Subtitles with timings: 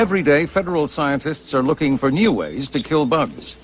[0.00, 3.54] Every day, federal scientists are looking for new ways to kill bugs.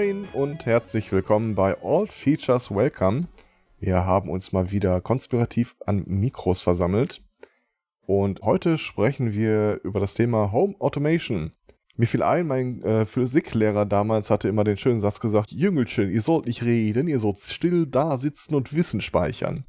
[0.00, 3.28] Moin und herzlich willkommen bei All Features Welcome.
[3.80, 7.22] Wir haben uns mal wieder konspirativ an Mikros versammelt
[8.06, 11.52] und heute sprechen wir über das Thema Home Automation.
[11.96, 16.22] Mir fiel ein, mein äh, Physiklehrer damals hatte immer den schönen Satz gesagt, Jüngelchen, ihr
[16.22, 19.66] sollt nicht reden, ihr sollt still da sitzen und Wissen speichern.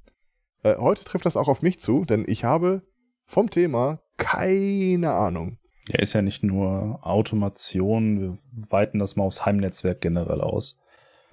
[0.64, 2.84] Äh, heute trifft das auch auf mich zu, denn ich habe
[3.26, 5.58] vom Thema keine Ahnung.
[5.88, 8.38] Ja, ist ja nicht nur Automation, wir
[8.70, 10.78] weiten das mal aufs Heimnetzwerk generell aus.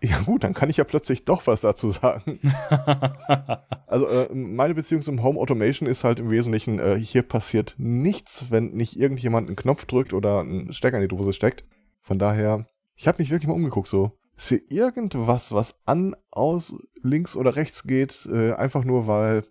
[0.01, 2.39] Ja gut, dann kann ich ja plötzlich doch was dazu sagen.
[3.87, 8.47] also äh, meine Beziehung zum Home Automation ist halt im Wesentlichen, äh, hier passiert nichts,
[8.51, 11.65] wenn nicht irgendjemand einen Knopf drückt oder einen Stecker in die Dose steckt.
[12.01, 14.13] Von daher, ich habe mich wirklich mal umgeguckt so.
[14.37, 19.43] Ist hier irgendwas, was an, aus, links oder rechts geht, äh, einfach nur weil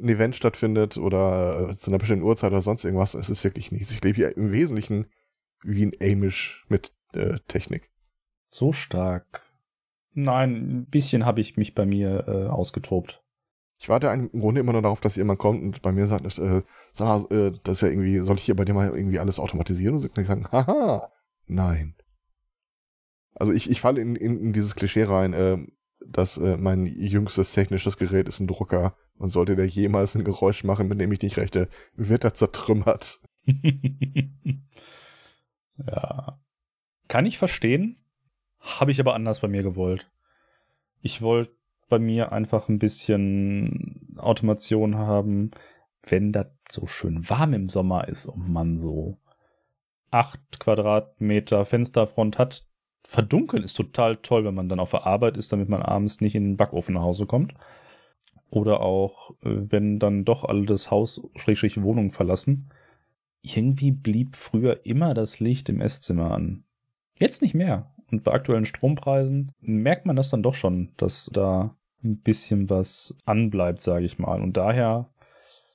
[0.00, 3.14] ein Event stattfindet oder äh, zu einer bestimmten Uhrzeit oder sonst irgendwas.
[3.14, 3.90] Es ist wirklich nichts.
[3.90, 5.06] Ich lebe hier im Wesentlichen
[5.62, 7.90] wie ein Amish mit äh, Technik.
[8.48, 9.42] So stark.
[10.12, 13.22] Nein, ein bisschen habe ich mich bei mir äh, ausgetobt.
[13.78, 16.62] Ich warte im Grunde immer nur darauf, dass jemand kommt und bei mir sagt, äh,
[16.92, 19.38] sag mal, äh, das ist ja irgendwie, soll ich hier bei dir mal irgendwie alles
[19.38, 19.94] automatisieren?
[19.94, 21.10] Und so kann ich sagen, haha,
[21.46, 21.94] nein.
[23.34, 25.58] Also ich, ich falle in, in, in dieses Klischee rein, äh,
[26.06, 30.64] dass äh, mein jüngstes technisches Gerät ist ein Drucker und sollte der jemals ein Geräusch
[30.64, 33.20] machen, mit dem ich nicht rechte, wird er zertrümmert.
[35.86, 36.40] ja.
[37.06, 38.02] Kann ich verstehen,
[38.58, 40.10] habe ich aber anders bei mir gewollt.
[41.02, 41.52] Ich wollte
[41.90, 45.50] bei mir einfach ein bisschen Automation haben,
[46.02, 49.18] wenn das so schön warm im Sommer ist und man so
[50.10, 52.66] acht Quadratmeter Fensterfront hat.
[53.02, 56.34] Verdunkeln ist total toll, wenn man dann auf der Arbeit ist, damit man abends nicht
[56.34, 57.52] in den Backofen nach Hause kommt.
[58.50, 62.70] Oder auch, äh, wenn dann doch alle das Haus, Schrägstrich Wohnung verlassen.
[63.42, 66.64] Irgendwie blieb früher immer das Licht im Esszimmer an.
[67.14, 67.94] Jetzt nicht mehr.
[68.10, 73.16] Und bei aktuellen Strompreisen merkt man das dann doch schon, dass da ein bisschen was
[73.24, 74.42] anbleibt, sage ich mal.
[74.42, 75.10] Und daher,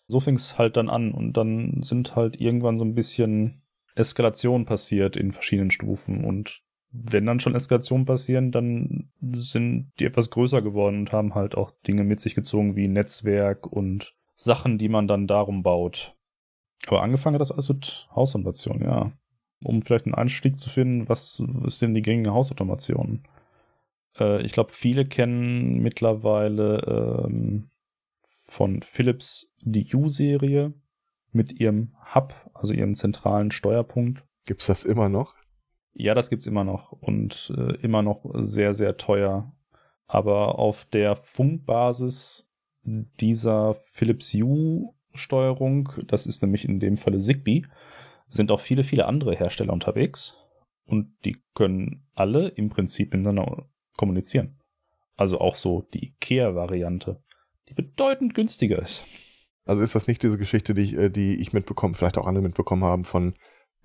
[0.07, 1.12] so fing es halt dann an.
[1.12, 3.62] Und dann sind halt irgendwann so ein bisschen
[3.96, 6.25] Eskalation passiert in verschiedenen Stufen.
[6.25, 6.62] Und
[7.03, 11.72] wenn dann schon Eskalationen passieren, dann sind die etwas größer geworden und haben halt auch
[11.88, 16.16] Dinge mit sich gezogen wie Netzwerk und Sachen, die man dann darum baut.
[16.88, 19.11] Aber angefangen hat das alles mit Hausautomation, ja.
[19.63, 23.23] Um vielleicht einen Einstieg zu finden, was ist denn die gängige Hausautomation?
[24.19, 27.69] Äh, ich glaube, viele kennen mittlerweile ähm,
[28.47, 30.73] von Philips die U-Serie
[31.31, 34.23] mit ihrem Hub, also ihrem zentralen Steuerpunkt.
[34.45, 35.35] Gibt's das immer noch?
[35.97, 39.53] Ja, das gibt's immer noch und äh, immer noch sehr, sehr teuer.
[40.07, 42.51] Aber auf der Funkbasis
[42.83, 47.63] dieser Philips Hue Steuerung, das ist nämlich in dem Falle Zigbee,
[48.28, 50.38] sind auch viele, viele andere Hersteller unterwegs
[50.85, 54.59] und die können alle im Prinzip miteinander kommunizieren.
[55.16, 57.23] Also auch so die IKEA-Variante,
[57.69, 59.06] die bedeutend günstiger ist.
[59.66, 62.44] Also ist das nicht diese Geschichte, die ich, äh, die ich mitbekommen, vielleicht auch andere
[62.44, 63.33] mitbekommen haben von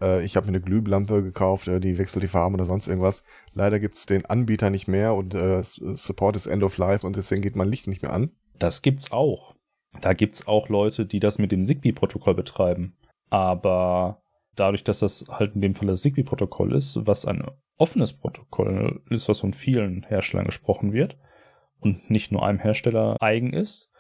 [0.01, 3.25] äh, ich habe mir eine Glühlampe gekauft, äh, die wechselt die Farben oder sonst irgendwas.
[3.55, 7.17] Leider gibt es den Anbieter nicht mehr und äh, Support ist End of Life und
[7.17, 8.31] deswegen geht mein Licht nicht mehr an.
[8.59, 9.55] Das gibt's auch.
[10.01, 12.97] Da gibt's auch Leute, die das mit dem Zigbee-Protokoll betreiben.
[13.29, 14.23] Aber
[14.55, 17.45] dadurch, dass das halt in dem Fall das Zigbee-Protokoll ist, was ein
[17.77, 21.17] offenes Protokoll ist, was von vielen Herstellern gesprochen wird
[21.81, 23.91] und nicht nur einem Hersteller eigen ist,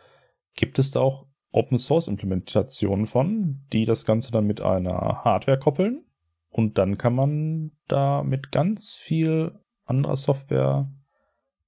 [0.55, 5.59] gibt es da auch Open Source Implementationen von, die das Ganze dann mit einer Hardware
[5.59, 6.05] koppeln.
[6.49, 10.91] Und dann kann man da mit ganz viel anderer Software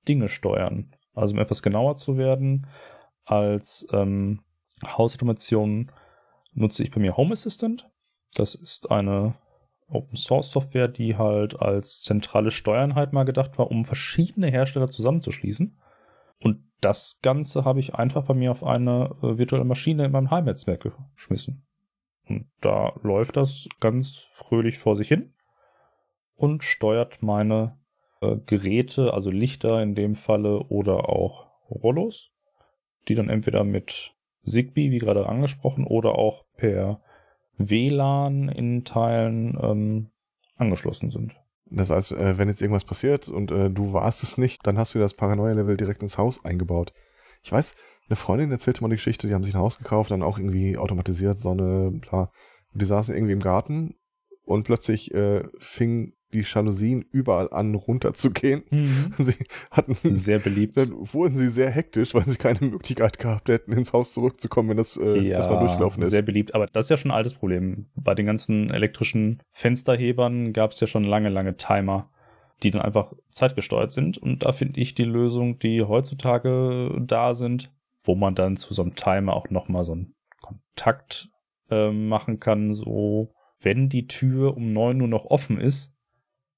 [0.08, 0.94] Dinge steuern.
[1.14, 2.66] Also um etwas genauer zu werden,
[3.24, 4.40] als ähm,
[4.84, 5.92] Hausautomation
[6.52, 7.88] nutze ich bei mir Home Assistant.
[8.34, 9.34] Das ist eine
[9.88, 15.78] Open Source Software, die halt als zentrale Steuereinheit mal gedacht war, um verschiedene Hersteller zusammenzuschließen.
[16.40, 20.30] Und das Ganze habe ich einfach bei mir auf eine äh, virtuelle Maschine in meinem
[20.30, 21.64] Heimnetzwerk geschmissen.
[22.28, 25.32] Und da läuft das ganz fröhlich vor sich hin
[26.34, 27.78] und steuert meine
[28.20, 32.32] äh, Geräte, also Lichter in dem Falle oder auch Rollos,
[33.08, 34.14] die dann entweder mit
[34.44, 37.00] Zigbee, wie gerade angesprochen, oder auch per
[37.58, 40.10] WLAN in Teilen ähm,
[40.56, 41.36] angeschlossen sind.
[41.74, 44.94] Das heißt, äh, wenn jetzt irgendwas passiert und äh, du warst es nicht, dann hast
[44.94, 46.92] du das Paranoia-Level direkt ins Haus eingebaut.
[47.42, 47.76] Ich weiß,
[48.08, 50.76] eine Freundin erzählte mal die Geschichte, die haben sich ein Haus gekauft, dann auch irgendwie
[50.76, 52.30] automatisiert, Sonne, bla.
[52.72, 53.94] Und die saßen irgendwie im Garten
[54.44, 58.62] und plötzlich äh, fing die Jalousien überall an runterzugehen.
[58.70, 59.12] Mhm.
[59.18, 59.34] Sie
[59.70, 60.76] hatten Sehr beliebt.
[60.76, 64.76] dann wurden sie sehr hektisch, weil sie keine Möglichkeit gehabt hätten, ins Haus zurückzukommen, wenn
[64.76, 66.10] das äh, erstmal durchgelaufen ist.
[66.10, 67.86] Sehr beliebt, aber das ist ja schon ein altes Problem.
[67.94, 72.10] Bei den ganzen elektrischen Fensterhebern gab es ja schon lange, lange Timer,
[72.62, 74.18] die dann einfach zeitgesteuert sind.
[74.18, 77.70] Und da finde ich die Lösung, die heutzutage da sind,
[78.00, 81.28] wo man dann zu so einem Timer auch nochmal so einen Kontakt
[81.70, 85.94] äh, machen kann, so wenn die Tür um 9 Uhr noch offen ist,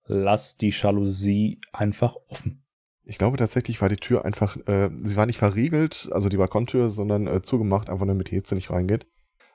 [0.06, 2.62] lass die Jalousie einfach offen.
[3.04, 6.88] Ich glaube tatsächlich war die Tür einfach, äh, sie war nicht verriegelt, also die Balkontür,
[6.88, 9.06] sondern äh, zugemacht, einfach damit die Hitze nicht reingeht.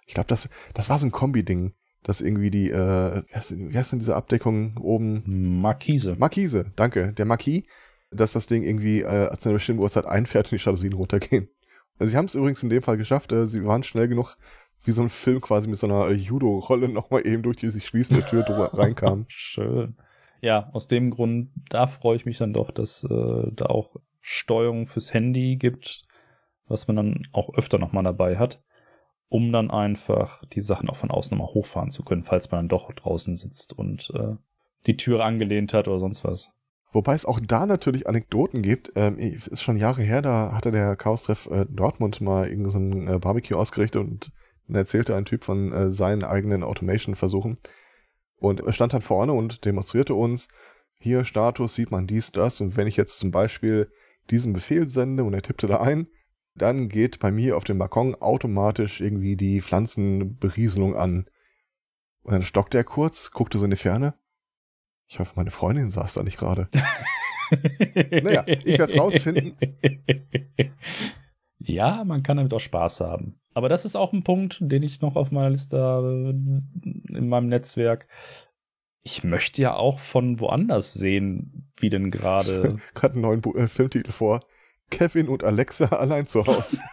[0.05, 1.73] Ich glaube, das, das war so ein Kombi-Ding,
[2.03, 5.61] dass irgendwie die, äh, wie heißt, denn diese Abdeckung oben?
[5.61, 6.15] Markise.
[6.17, 7.63] Markise, danke, der Marquis,
[8.11, 11.49] dass das Ding irgendwie äh, zu einer bestimmten Uhrzeit einfährt und die Jalousien runtergehen.
[11.97, 14.37] Also sie haben es übrigens in dem Fall geschafft, äh, sie waren schnell genug,
[14.83, 17.85] wie so ein Film quasi mit so einer äh, Judo-Rolle nochmal eben durch die sich
[17.85, 19.25] schließende Tür drüber reinkam.
[19.27, 19.95] Schön.
[20.41, 24.87] Ja, aus dem Grund, da freue ich mich dann doch, dass äh, da auch Steuerung
[24.87, 26.03] fürs Handy gibt,
[26.67, 28.61] was man dann auch öfter nochmal dabei hat,
[29.27, 32.69] um dann einfach die Sachen auch von außen nochmal hochfahren zu können, falls man dann
[32.69, 34.35] doch draußen sitzt und äh,
[34.87, 36.51] die Türe angelehnt hat oder sonst was.
[36.91, 38.93] Wobei es auch da natürlich Anekdoten gibt.
[38.95, 43.19] Ähm, ist schon Jahre her, da hatte der Chaos-Treff äh, Dortmund mal irgendein so äh,
[43.19, 44.31] Barbecue ausgerichtet und
[44.67, 47.59] dann erzählte ein Typ von äh, seinen eigenen Automation-Versuchen.
[48.39, 50.47] Und er stand dann vorne und demonstrierte uns,
[50.99, 52.61] hier Status sieht man dies, das.
[52.61, 53.91] Und wenn ich jetzt zum Beispiel
[54.29, 56.07] diesen Befehl sende und er tippte da ein,
[56.55, 61.29] dann geht bei mir auf dem Balkon automatisch irgendwie die Pflanzenberieselung an.
[62.21, 64.13] Und dann stockte er kurz, guckte so in die Ferne.
[65.07, 66.69] Ich hoffe, meine Freundin saß da nicht gerade.
[67.51, 69.57] Naja, ich werd's rausfinden.
[71.59, 73.39] Ja, man kann damit auch Spaß haben.
[73.53, 76.35] Aber das ist auch ein Punkt, den ich noch auf meiner Liste habe
[77.09, 78.07] in meinem Netzwerk.
[79.01, 82.77] Ich möchte ja auch von woanders sehen, wie denn gerade.
[82.93, 84.41] Gerade einen neuen Bu äh, Filmtitel vor.
[84.89, 86.79] Kevin und Alexa allein zu Hause.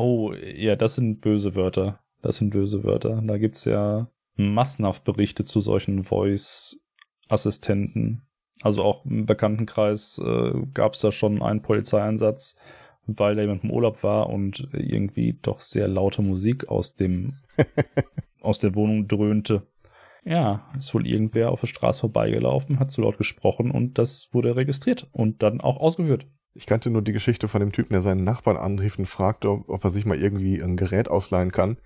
[0.00, 1.98] Oh, ja, das sind böse Wörter.
[2.22, 3.20] Das sind böse Wörter.
[3.20, 8.22] Da gibt's ja massenhaft Berichte zu solchen Voice-Assistenten.
[8.62, 12.54] Also auch im Bekanntenkreis äh, gab's da schon einen Polizeieinsatz,
[13.08, 17.34] weil da jemand im Urlaub war und irgendwie doch sehr laute Musik aus dem
[18.40, 19.66] aus der Wohnung dröhnte.
[20.24, 24.56] Ja, ist wohl irgendwer auf der Straße vorbeigelaufen, hat zu laut gesprochen und das wurde
[24.56, 26.26] registriert und dann auch ausgeführt.
[26.54, 29.68] Ich kannte nur die Geschichte von dem Typen, der seinen Nachbarn anrief und fragte, ob,
[29.68, 31.78] ob er sich mal irgendwie ein Gerät ausleihen kann.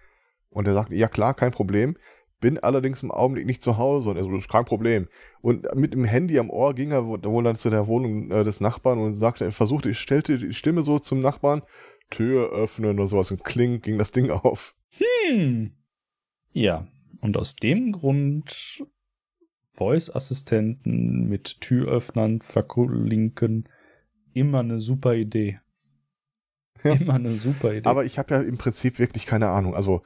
[0.51, 1.97] Und er sagte, ja klar, kein Problem.
[2.43, 4.11] Bin allerdings im Augenblick nicht zu Hause.
[4.11, 5.09] Und er so, das ist kein Problem.
[5.41, 8.45] Und mit dem Handy am Ohr ging er wo- wohl dann zu der Wohnung äh,
[8.45, 11.63] des Nachbarn und sagte, er versuchte, ich stellte die Stimme so zum Nachbarn,
[12.11, 14.75] Tür öffnen oder sowas und kling, ging das Ding auf.
[14.99, 15.71] Hm.
[16.51, 16.87] Ja,
[17.21, 18.85] und aus dem Grund
[19.71, 23.69] Voice-Assistenten mit Türöffnern verlinken,
[24.35, 25.61] immer eine super Idee.
[26.83, 26.95] Ja.
[26.95, 27.89] Immer eine super Idee.
[27.89, 29.75] Aber ich habe ja im Prinzip wirklich keine Ahnung.
[29.75, 30.03] Also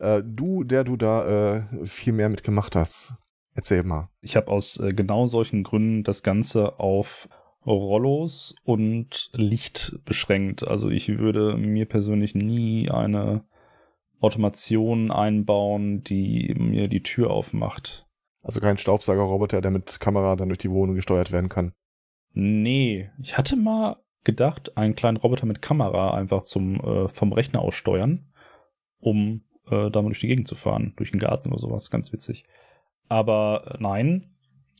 [0.00, 3.14] äh, du, der du da äh, viel mehr mitgemacht hast,
[3.54, 4.10] erzähl mal.
[4.20, 7.28] ich habe aus äh, genau solchen Gründen das Ganze auf
[7.66, 10.66] Rollos und Licht beschränkt.
[10.66, 13.44] Also ich würde mir persönlich nie eine
[14.20, 18.06] Automation einbauen, die mir die Tür aufmacht.
[18.42, 21.72] Also kein Staubsaugerroboter, der mit Kamera dann durch die Wohnung gesteuert werden kann.
[22.32, 27.60] Nee, ich hatte mal gedacht, einen kleinen Roboter mit Kamera einfach zum äh, vom Rechner
[27.60, 28.30] aus steuern,
[28.98, 32.44] um äh, damit durch die Gegend zu fahren, durch den Garten oder sowas, ganz witzig.
[33.08, 34.30] Aber äh, nein,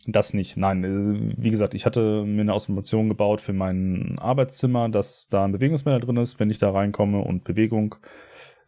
[0.07, 0.57] das nicht.
[0.57, 5.45] Nein, äh, wie gesagt, ich hatte mir eine Automation gebaut für mein Arbeitszimmer, dass da
[5.45, 7.97] ein Bewegungsmelder drin ist, wenn ich da reinkomme und Bewegung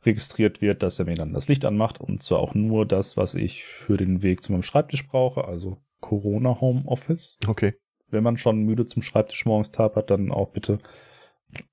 [0.05, 3.35] registriert wird, dass er mir dann das Licht anmacht und zwar auch nur das, was
[3.35, 7.75] ich für den Weg zu meinem Schreibtisch brauche, also Corona Home Office Okay.
[8.11, 10.79] wenn man schon müde zum Schreibtisch morgens tapert, dann auch bitte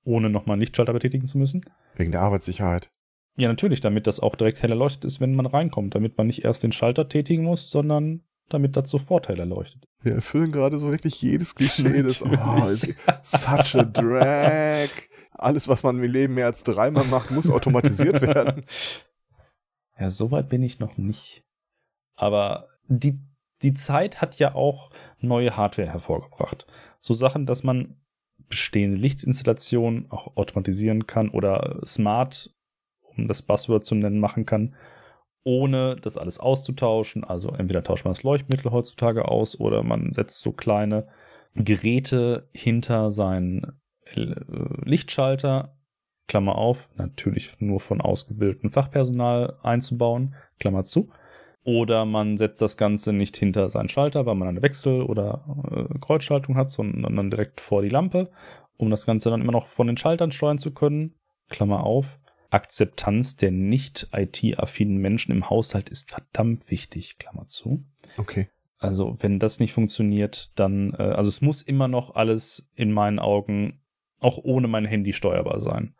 [0.04, 1.62] ohne nochmal einen Lichtschalter betätigen zu müssen.
[1.96, 2.90] Wegen der Arbeitssicherheit.
[3.40, 6.44] Ja, natürlich, damit das auch direkt hell erleuchtet ist, wenn man reinkommt, damit man nicht
[6.44, 9.88] erst den Schalter tätigen muss, sondern damit das sofort hell erleuchtet.
[10.02, 12.74] Wir erfüllen gerade so wirklich jedes Klischee des, oh,
[13.22, 14.90] such a drag.
[15.30, 18.66] Alles, was man im Leben mehr als dreimal macht, muss automatisiert werden.
[19.98, 21.42] Ja, so weit bin ich noch nicht.
[22.16, 23.20] Aber die,
[23.62, 26.66] die Zeit hat ja auch neue Hardware hervorgebracht.
[27.00, 27.96] So Sachen, dass man
[28.50, 32.54] bestehende Lichtinstallationen auch automatisieren kann oder smart,
[33.16, 34.74] um das Buzzword zu nennen, machen kann.
[35.42, 37.24] ohne das alles auszutauschen.
[37.24, 41.08] Also entweder tauscht man das Leuchtmittel heutzutage aus oder man setzt so kleine
[41.54, 43.80] Geräte hinter seinen
[44.14, 44.34] äh,
[44.84, 45.76] Lichtschalter,
[46.28, 51.10] Klammer auf, natürlich nur von ausgebildetem Fachpersonal einzubauen, Klammer zu.
[51.64, 55.98] Oder man setzt das Ganze nicht hinter seinen Schalter, weil man eine Wechsel- oder äh,
[55.98, 58.30] Kreuzschaltung hat, sondern dann direkt vor die Lampe,
[58.76, 61.14] um das Ganze dann immer noch von den Schaltern steuern zu können.
[61.48, 62.18] Klammer auf.
[62.50, 67.84] Akzeptanz der nicht IT-affinen Menschen im Haushalt ist verdammt wichtig, Klammer zu.
[68.18, 68.48] Okay.
[68.78, 73.18] Also wenn das nicht funktioniert, dann, äh, also es muss immer noch alles in meinen
[73.18, 73.80] Augen
[74.18, 75.94] auch ohne mein Handy steuerbar sein.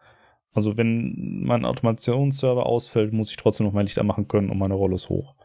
[0.52, 4.75] Also wenn mein Automationsserver ausfällt, muss ich trotzdem noch mein Licht anmachen können und meine
[4.75, 5.37] Rollos hoch.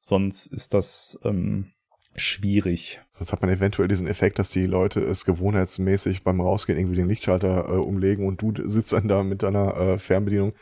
[0.00, 1.72] Sonst ist das ähm,
[2.18, 3.00] schwierig.
[3.12, 7.08] Sonst hat man eventuell diesen Effekt, dass die Leute es gewohnheitsmäßig beim Rausgehen irgendwie den
[7.08, 10.54] Lichtschalter äh, umlegen und du sitzt dann da mit deiner äh, Fernbedienung.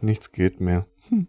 [0.00, 0.86] Nichts geht mehr.
[1.08, 1.28] Hm.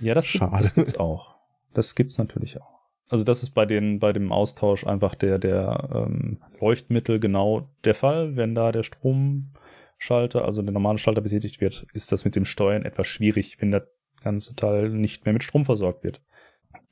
[0.00, 1.34] Ja, das, gibt, das gibt's auch.
[1.74, 2.80] Das gibt's natürlich auch.
[3.08, 7.94] Also das ist bei den bei dem Austausch einfach der der ähm, Leuchtmittel genau der
[7.94, 12.46] Fall, wenn da der Stromschalter, also der normale Schalter betätigt wird, ist das mit dem
[12.46, 13.86] Steuern etwas schwierig, wenn der
[14.22, 16.22] ganze Teil nicht mehr mit Strom versorgt wird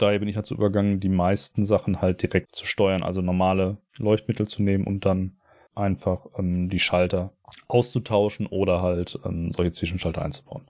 [0.03, 4.47] daher bin ich dazu übergangen, die meisten Sachen halt direkt zu steuern, also normale Leuchtmittel
[4.47, 5.37] zu nehmen und dann
[5.75, 7.33] einfach ähm, die Schalter
[7.69, 10.69] auszutauschen oder halt ähm, solche Zwischenschalter einzubauen.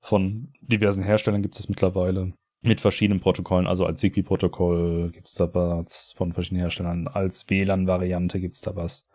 [0.00, 2.32] Von diversen Herstellern gibt es mittlerweile
[2.62, 8.40] mit verschiedenen Protokollen, also als Zigbee-Protokoll gibt es da was von verschiedenen Herstellern, als WLAN-Variante
[8.40, 9.06] gibt es da was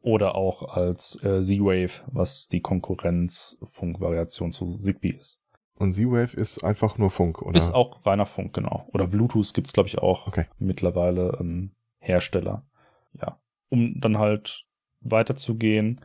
[0.00, 5.40] oder auch als äh, Z-Wave, was die Konkurrenz-Funkvariation zu Zigbee ist.
[5.78, 7.56] Und Z-Wave ist einfach nur Funk, oder?
[7.56, 8.88] Ist auch reiner Funk, genau.
[8.92, 10.46] Oder Bluetooth gibt's glaube ich, auch okay.
[10.58, 11.70] mittlerweile ähm,
[12.00, 12.66] Hersteller.
[13.12, 13.40] Ja.
[13.68, 14.66] Um dann halt
[15.00, 16.00] weiterzugehen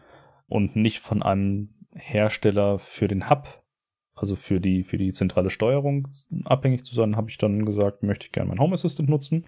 [0.47, 3.63] und nicht von einem Hersteller für den Hub,
[4.13, 6.07] also für die, für die zentrale Steuerung
[6.45, 9.47] abhängig zu sein, habe ich dann gesagt, möchte ich gerne meinen Home Assistant nutzen.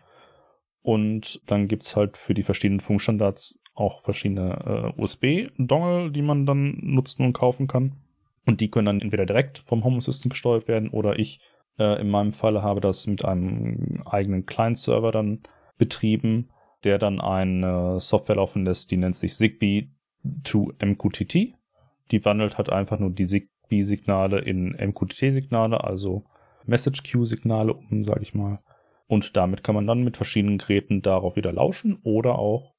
[0.81, 6.79] Und dann gibt's halt für die verschiedenen Funkstandards auch verschiedene äh, USB-Dongle, die man dann
[6.81, 7.97] nutzen und kaufen kann.
[8.45, 11.39] Und die können dann entweder direkt vom Home Assistant gesteuert werden oder ich
[11.79, 15.41] äh, in meinem Falle habe das mit einem eigenen Client-Server dann
[15.77, 16.49] betrieben,
[16.83, 19.89] der dann eine Software laufen lässt, die nennt sich Zigbee
[20.43, 21.55] to MQTT.
[22.11, 26.25] Die wandelt halt einfach nur die Zigbee-Signale in MQTT-Signale, also
[26.65, 28.59] Message Queue-Signale um, sage ich mal.
[29.07, 32.73] Und damit kann man dann mit verschiedenen Geräten darauf wieder lauschen oder auch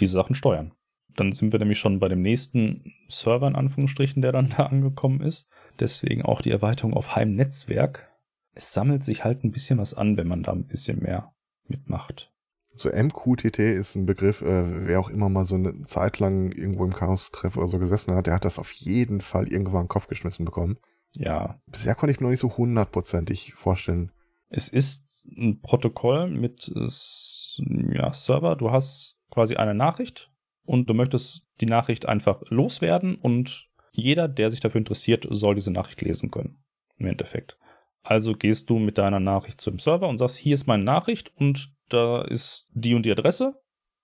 [0.00, 0.72] diese Sachen steuern.
[1.16, 5.20] Dann sind wir nämlich schon bei dem nächsten Server in Anführungsstrichen, der dann da angekommen
[5.20, 5.48] ist.
[5.80, 8.08] Deswegen auch die Erweiterung auf Heimnetzwerk.
[8.54, 11.32] Es sammelt sich halt ein bisschen was an, wenn man da ein bisschen mehr
[11.66, 12.30] mitmacht.
[12.74, 16.84] So MQTT ist ein Begriff, äh, wer auch immer mal so eine Zeit lang irgendwo
[16.84, 19.88] im Chaos-Treff oder so gesessen hat, der hat das auf jeden Fall irgendwann in den
[19.88, 20.78] Kopf geschmissen bekommen.
[21.14, 21.60] Ja.
[21.66, 24.10] Bisher konnte ich mir noch nicht so hundertprozentig vorstellen.
[24.48, 28.56] Es ist ein Protokoll mit ja, Server.
[28.56, 30.31] Du hast quasi eine Nachricht
[30.64, 35.70] und du möchtest die Nachricht einfach loswerden und jeder, der sich dafür interessiert, soll diese
[35.70, 36.62] Nachricht lesen können.
[36.96, 37.58] Im Endeffekt.
[38.02, 41.72] Also gehst du mit deiner Nachricht zum Server und sagst, hier ist meine Nachricht und
[41.88, 43.60] da ist die und die Adresse.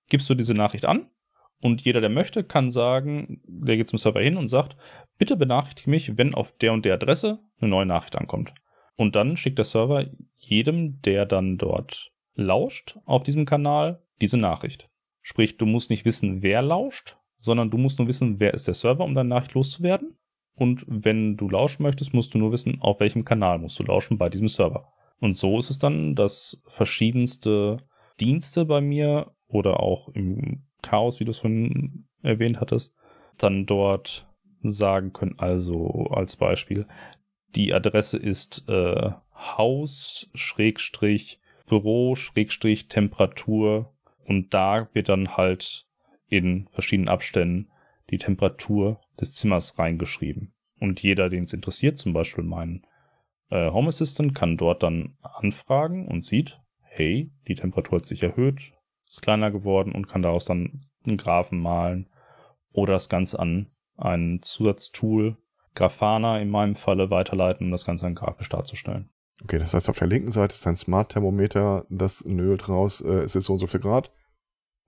[0.09, 1.11] Gibst du diese Nachricht an
[1.61, 4.77] und jeder, der möchte, kann sagen, der geht zum Server hin und sagt,
[5.19, 8.55] bitte benachrichtige mich, wenn auf der und der Adresse eine neue Nachricht ankommt.
[8.97, 14.88] Und dann schickt der Server jedem, der dann dort lauscht auf diesem Kanal, diese Nachricht.
[15.29, 18.73] Sprich, du musst nicht wissen, wer lauscht, sondern du musst nur wissen, wer ist der
[18.73, 20.17] Server, um deine Nachricht loszuwerden.
[20.55, 24.17] Und wenn du lauschen möchtest, musst du nur wissen, auf welchem Kanal musst du lauschen
[24.17, 24.91] bei diesem Server.
[25.21, 27.77] Und so ist es dann, dass verschiedenste
[28.19, 32.95] Dienste bei mir oder auch im Chaos, wie du es schon erwähnt hattest,
[33.37, 34.27] dann dort
[34.63, 36.87] sagen können, also als Beispiel,
[37.55, 40.31] die Adresse ist äh, Haus,
[44.29, 45.87] Und da wird dann halt
[46.29, 47.71] in verschiedenen Abständen
[48.11, 50.53] die Temperatur des Zimmers reingeschrieben.
[50.79, 52.87] Und jeder, den es interessiert, zum Beispiel mein
[53.51, 58.75] äh, Home Assistant, kann dort dann anfragen und sieht, hey, die Temperatur hat sich erhöht,
[59.09, 62.11] ist kleiner geworden und kann daraus dann einen Graphen malen
[62.73, 65.39] oder das Ganze an ein Zusatztool,
[65.75, 69.09] Grafana in meinem Falle, weiterleiten, um das Ganze dann grafisch darzustellen.
[69.43, 73.37] Okay, das heißt, auf der linken Seite ist ein Smart-Thermometer, das nölt raus, äh, es
[73.37, 74.13] ist so und so viel Grad.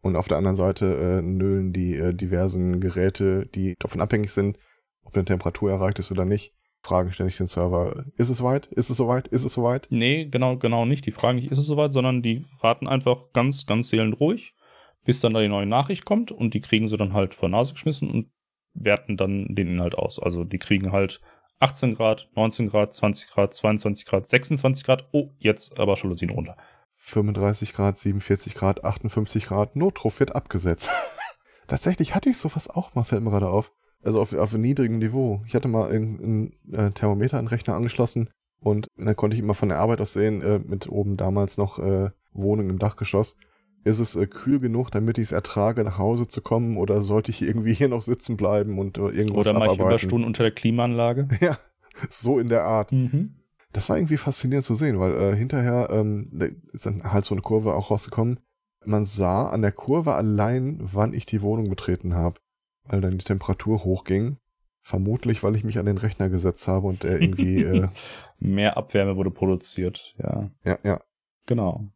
[0.02, 4.58] Und auf der anderen Seite äh, nölen die äh, diversen Geräte, die davon abhängig sind,
[5.04, 6.52] ob eine Temperatur erreicht ist oder nicht,
[6.82, 8.66] fragen ständig den Server, ist es soweit?
[8.68, 9.28] Ist es soweit?
[9.28, 9.88] Ist es soweit?
[9.90, 11.06] Nee, genau, genau nicht.
[11.06, 14.54] Die fragen nicht, ist es soweit, sondern die warten einfach ganz, ganz seelend ruhig,
[15.04, 17.74] bis dann da die neue Nachricht kommt und die kriegen sie dann halt vor Nase
[17.74, 18.30] geschmissen und
[18.72, 20.18] werten dann den Inhalt aus.
[20.18, 21.20] Also die kriegen halt
[21.58, 25.08] 18 Grad, 19 Grad, 20 Grad, 22 Grad, 26 Grad.
[25.12, 26.56] Oh, jetzt aber Jalousien runter.
[27.00, 30.90] 35 Grad, 47 Grad, 58 Grad, Notruf wird abgesetzt.
[31.66, 33.72] Tatsächlich hatte ich sowas auch mal, fällt mir gerade auf.
[34.02, 35.42] Also auf, auf niedrigem Niveau.
[35.46, 38.30] Ich hatte mal ein, äh, Thermometer an den Rechner angeschlossen
[38.60, 41.78] und dann konnte ich immer von der Arbeit aus sehen, äh, mit oben damals noch
[41.78, 43.36] äh, Wohnung im Dachgeschoss.
[43.82, 47.30] Ist es äh, kühl genug, damit ich es ertrage, nach Hause zu kommen oder sollte
[47.30, 49.90] ich irgendwie hier noch sitzen bleiben und äh, irgendwas Oder mache ich abarbeiten?
[49.90, 51.28] Überstunden unter der Klimaanlage?
[51.40, 51.58] Ja,
[52.08, 52.92] so in der Art.
[52.92, 53.39] Mhm.
[53.72, 56.24] Das war irgendwie faszinierend zu sehen, weil äh, hinterher ähm,
[56.72, 58.40] ist dann halt so eine Kurve auch rausgekommen.
[58.84, 62.40] Man sah an der Kurve allein, wann ich die Wohnung betreten habe,
[62.84, 64.38] weil dann die Temperatur hochging.
[64.82, 67.88] Vermutlich, weil ich mich an den Rechner gesetzt habe und der irgendwie, äh,
[68.38, 70.50] Mehr Abwärme wurde produziert, ja.
[70.64, 71.02] ja, ja.
[71.46, 71.90] Genau.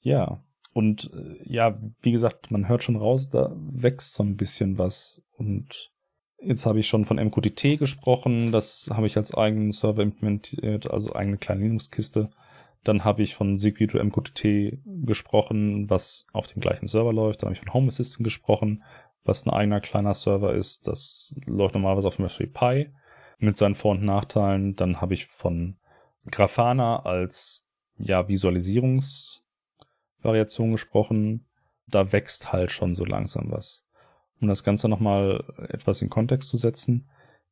[0.00, 0.44] Ja.
[0.72, 5.20] Und äh, ja, wie gesagt, man hört schon raus, da wächst so ein bisschen was.
[5.36, 5.91] Und
[6.44, 11.14] jetzt habe ich schon von MQTT gesprochen, das habe ich als eigenen Server implementiert, also
[11.14, 12.30] eigene kleine Linux-Kiste.
[12.84, 17.42] Dann habe ich von Zigbee to MQTT gesprochen, was auf dem gleichen Server läuft.
[17.42, 18.82] Dann habe ich von Home Assistant gesprochen,
[19.24, 20.88] was ein eigener kleiner Server ist.
[20.88, 22.90] Das läuft normalerweise auf dem Raspberry Pi
[23.38, 24.74] mit seinen Vor- und Nachteilen.
[24.74, 25.76] Dann habe ich von
[26.28, 27.68] Grafana als
[27.98, 31.46] ja, Visualisierungsvariation gesprochen.
[31.86, 33.84] Da wächst halt schon so langsam was.
[34.42, 37.08] Um das Ganze nochmal etwas in Kontext zu setzen.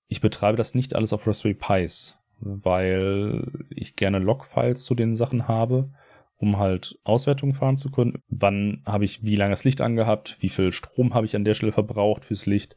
[0.09, 5.47] Ich betreibe das nicht alles auf Raspberry Pis, weil ich gerne Logfiles zu den Sachen
[5.47, 5.91] habe,
[6.37, 8.23] um halt Auswertungen fahren zu können.
[8.29, 10.39] Wann habe ich wie lange das Licht angehabt?
[10.41, 12.77] Wie viel Strom habe ich an der Stelle verbraucht fürs Licht?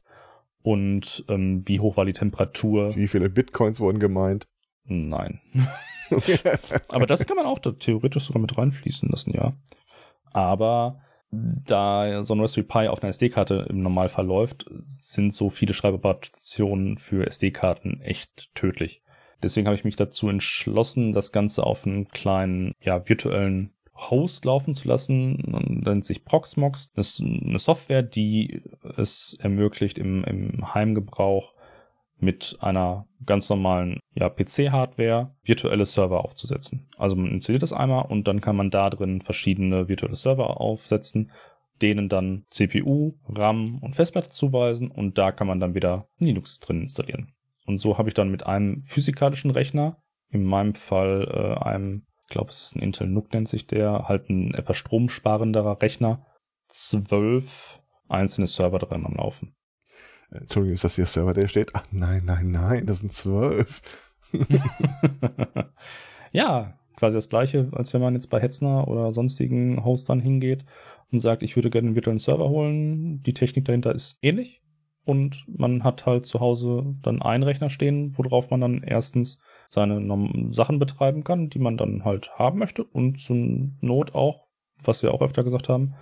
[0.62, 2.96] Und ähm, wie hoch war die Temperatur?
[2.96, 4.48] Wie viele Bitcoins wurden gemeint?
[4.86, 5.42] Nein.
[6.90, 9.54] Aber das kann man auch theoretisch sogar mit reinfließen lassen, ja.
[10.32, 11.02] Aber
[11.66, 16.98] da so ein Raspberry Pi auf einer SD-Karte im Normalfall läuft, sind so viele Schreiboperationen
[16.98, 19.02] für SD-Karten echt tödlich.
[19.42, 24.74] Deswegen habe ich mich dazu entschlossen, das Ganze auf einen kleinen, ja, virtuellen Host laufen
[24.74, 25.44] zu lassen.
[25.44, 26.94] Und nennt sich Proxmox.
[26.94, 28.62] Das ist eine Software, die
[28.98, 31.54] es ermöglicht, im, im Heimgebrauch
[32.20, 36.90] mit einer ganz normalen ja, PC-Hardware virtuelle Server aufzusetzen.
[36.98, 41.32] Also man installiert das einmal und dann kann man da drin verschiedene virtuelle Server aufsetzen,
[41.82, 46.82] denen dann CPU, RAM und Festplatte zuweisen und da kann man dann wieder Linux drin
[46.82, 47.34] installieren.
[47.66, 49.98] Und so habe ich dann mit einem physikalischen Rechner,
[50.30, 54.08] in meinem Fall äh, einem, ich glaube es ist ein Intel NUC nennt sich der,
[54.08, 56.26] halt ein etwas stromsparenderer Rechner,
[56.70, 59.56] zwölf einzelne Server drin am Laufen.
[60.34, 61.72] Entschuldigung, ist das der Server, der steht?
[61.74, 63.82] Ach nein, nein, nein, das sind zwölf.
[66.32, 70.66] ja, quasi das gleiche, als wenn man jetzt bei Hetzner oder sonstigen Hostern hingeht
[71.12, 73.22] und sagt, ich würde gerne einen virtuellen Server holen.
[73.24, 74.62] Die Technik dahinter ist ähnlich.
[75.06, 79.38] Und man hat halt zu Hause dann einen Rechner stehen, worauf man dann erstens
[79.70, 80.02] seine
[80.52, 82.86] Sachen betreiben kann, die man dann halt haben möchte.
[82.86, 83.36] Und zur
[83.82, 84.48] Not auch,
[84.82, 85.96] was wir auch öfter gesagt haben,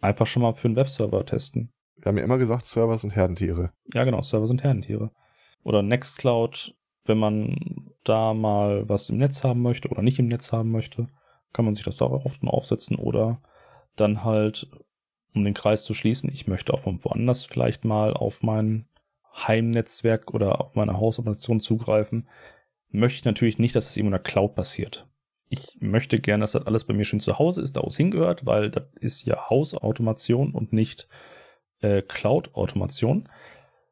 [0.00, 1.72] einfach schon mal für einen Webserver testen.
[2.00, 3.72] Wir haben ja immer gesagt, Server sind Herdentiere.
[3.92, 5.10] Ja, genau, Server sind Herdentiere.
[5.64, 10.52] Oder Nextcloud, wenn man da mal was im Netz haben möchte oder nicht im Netz
[10.52, 11.08] haben möchte,
[11.52, 13.40] kann man sich das darauf aufsetzen oder
[13.96, 14.68] dann halt,
[15.34, 18.86] um den Kreis zu schließen, ich möchte auch von woanders vielleicht mal auf mein
[19.34, 22.28] Heimnetzwerk oder auf meine Hausoperation zugreifen,
[22.90, 25.06] möchte ich natürlich nicht, dass das irgendwo in der Cloud passiert.
[25.48, 28.44] Ich möchte gerne, dass das alles bei mir schön zu Hause ist, da aus hingehört,
[28.46, 31.08] weil das ist ja Hausautomation und nicht
[31.80, 33.28] äh, Cloud-Automation.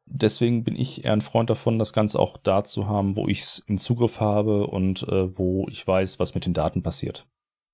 [0.05, 3.41] Deswegen bin ich eher ein Freund davon, das Ganze auch da zu haben, wo ich
[3.41, 7.27] es im Zugriff habe und äh, wo ich weiß, was mit den Daten passiert.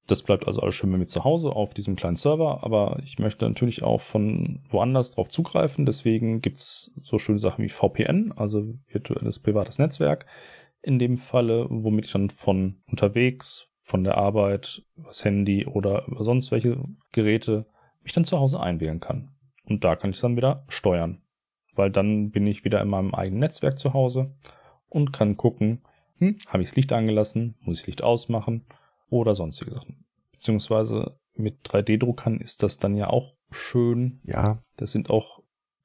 [0.08, 3.20] Das bleibt also alles schön bei mir zu Hause auf diesem kleinen Server, aber ich
[3.20, 5.86] möchte natürlich auch von woanders drauf zugreifen.
[5.86, 10.26] Deswegen gibt's so schöne Sachen wie VPN, also virtuelles privates Netzwerk.
[10.82, 16.24] In dem Falle, womit ich dann von unterwegs, von der Arbeit, übers Handy oder über
[16.24, 17.66] sonst welche Geräte
[18.02, 19.33] mich dann zu Hause einwählen kann.
[19.66, 21.22] Und da kann ich dann wieder steuern.
[21.76, 24.36] Weil dann bin ich wieder in meinem eigenen Netzwerk zu Hause
[24.90, 25.82] und kann gucken,
[26.18, 28.66] hm, habe ich das Licht angelassen, muss ich das Licht ausmachen
[29.10, 30.06] oder sonstige Sachen.
[30.32, 34.20] Beziehungsweise mit 3D-Druckern ist das dann ja auch schön.
[34.24, 34.62] Ja.
[34.78, 35.42] Das sind auch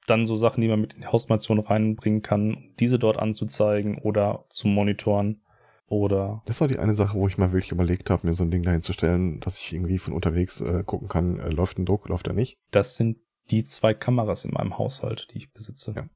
[0.06, 4.44] dann so Sachen, die man mit in die Hausmation reinbringen kann, diese dort anzuzeigen oder
[4.48, 5.42] zu monitoren.
[5.90, 6.42] Oder.
[6.44, 8.62] Das war die eine Sache, wo ich mal wirklich überlegt habe, mir so ein Ding
[8.62, 12.10] dahin zu stellen, dass ich irgendwie von unterwegs äh, gucken kann, äh, läuft ein Druck,
[12.10, 12.58] läuft er nicht.
[12.70, 13.16] Das sind
[13.50, 15.92] die zwei Kameras in meinem Haushalt, die ich besitze.
[15.96, 16.08] Ja.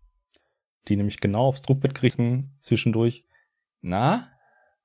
[0.89, 3.25] Die nämlich genau aufs Druckbett kriegen, zwischendurch.
[3.81, 4.33] Na,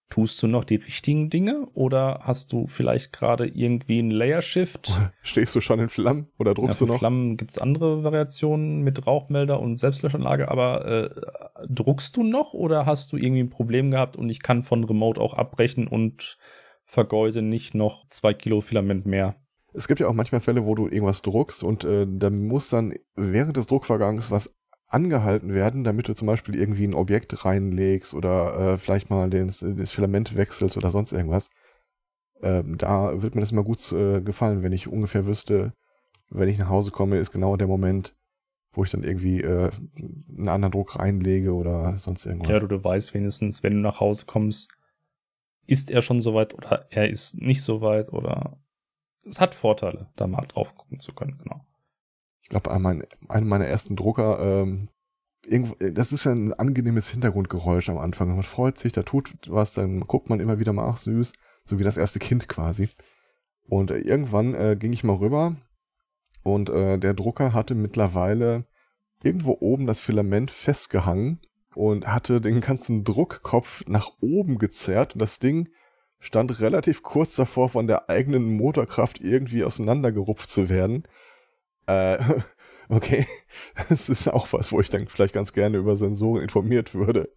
[0.09, 4.89] Tust du noch die richtigen Dinge oder hast du vielleicht gerade irgendwie einen Layer Shift?
[5.21, 6.99] Stehst du schon in Flammen oder druckst ja, du noch?
[6.99, 11.09] Flammen gibt es andere Variationen mit Rauchmelder und Selbstlöschanlage, aber äh,
[11.67, 15.19] druckst du noch oder hast du irgendwie ein Problem gehabt und ich kann von Remote
[15.19, 16.37] auch abbrechen und
[16.85, 19.35] vergeude nicht noch zwei Kilo Filament mehr?
[19.77, 22.95] Es gibt ja auch manchmal Fälle, wo du irgendwas druckst und äh, da muss dann
[23.15, 24.55] während des Druckvorgangs was
[24.87, 29.47] angehalten werden, damit du zum Beispiel irgendwie ein Objekt reinlegst oder äh, vielleicht mal den,
[29.47, 31.51] das Filament wechselst oder sonst irgendwas.
[32.41, 35.73] Ähm, da wird mir das immer gut äh, gefallen, wenn ich ungefähr wüsste,
[36.29, 38.15] wenn ich nach Hause komme, ist genau der Moment,
[38.71, 42.49] wo ich dann irgendwie äh, einen anderen Druck reinlege oder sonst irgendwas.
[42.49, 44.69] Ja, du, du weißt wenigstens, wenn du nach Hause kommst,
[45.67, 48.57] ist er schon soweit oder er ist nicht soweit oder
[49.29, 51.65] es hat Vorteile, da mal drauf gucken zu können, genau
[52.47, 54.87] ich glaube, ein, einem meiner ersten Drucker, ähm,
[55.45, 58.29] irgendwo, das ist ja ein angenehmes Hintergrundgeräusch am Anfang.
[58.29, 61.33] Man freut sich, da tut was, dann guckt man immer wieder mal, ach süß,
[61.65, 62.87] so wie das erste Kind quasi.
[63.67, 65.57] Und äh, irgendwann äh, ging ich mal rüber
[66.41, 68.65] und äh, der Drucker hatte mittlerweile
[69.21, 71.41] irgendwo oben das Filament festgehangen
[71.75, 75.67] und hatte den ganzen Druckkopf nach oben gezerrt und das Ding
[76.19, 81.03] stand relativ kurz davor, von der eigenen Motorkraft irgendwie auseinandergerupft zu werden.
[81.85, 82.17] Äh,
[82.89, 83.25] okay,
[83.89, 87.29] das ist auch was, wo ich dann vielleicht ganz gerne über Sensoren informiert würde.